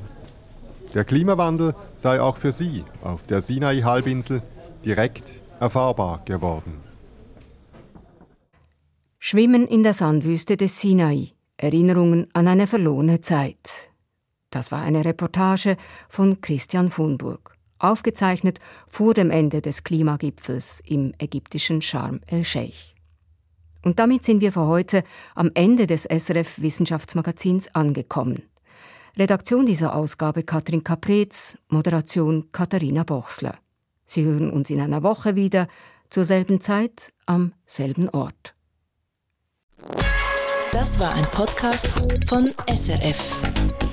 Der 0.94 1.04
Klimawandel 1.04 1.74
sei 1.94 2.20
auch 2.20 2.38
für 2.38 2.52
sie 2.52 2.84
auf 3.02 3.26
der 3.26 3.42
Sinai-Halbinsel 3.42 4.42
direkt 4.82 5.34
erfahrbar 5.60 6.22
geworden. 6.24 6.80
Schwimmen 9.18 9.66
in 9.66 9.82
der 9.82 9.92
Sandwüste 9.92 10.56
des 10.56 10.80
Sinai. 10.80 11.32
Erinnerungen 11.58 12.28
an 12.32 12.48
eine 12.48 12.66
verlorene 12.66 13.20
Zeit. 13.20 13.90
Das 14.48 14.72
war 14.72 14.80
eine 14.80 15.04
Reportage 15.04 15.76
von 16.08 16.40
Christian 16.40 16.88
Funburg 16.88 17.57
aufgezeichnet 17.78 18.58
vor 18.86 19.14
dem 19.14 19.30
Ende 19.30 19.62
des 19.62 19.84
Klimagipfels 19.84 20.82
im 20.86 21.14
ägyptischen 21.18 21.82
Sharm 21.82 22.20
el-Sheikh. 22.26 22.94
Und 23.84 23.98
damit 23.98 24.24
sind 24.24 24.40
wir 24.40 24.52
für 24.52 24.66
heute 24.66 25.04
am 25.34 25.50
Ende 25.54 25.86
des 25.86 26.04
SRF 26.04 26.60
Wissenschaftsmagazins 26.60 27.74
angekommen. 27.74 28.42
Redaktion 29.16 29.66
dieser 29.66 29.94
Ausgabe 29.94 30.42
Katrin 30.42 30.84
Kapretz, 30.84 31.56
Moderation 31.68 32.52
Katharina 32.52 33.04
Bochsler. 33.04 33.56
Sie 34.06 34.24
hören 34.24 34.50
uns 34.50 34.70
in 34.70 34.80
einer 34.80 35.02
Woche 35.02 35.36
wieder, 35.36 35.68
zur 36.10 36.24
selben 36.24 36.60
Zeit, 36.60 37.12
am 37.26 37.52
selben 37.66 38.08
Ort. 38.10 38.54
Das 40.72 40.98
war 40.98 41.14
ein 41.14 41.24
Podcast 41.30 41.88
von 42.26 42.54
SRF. 42.68 43.87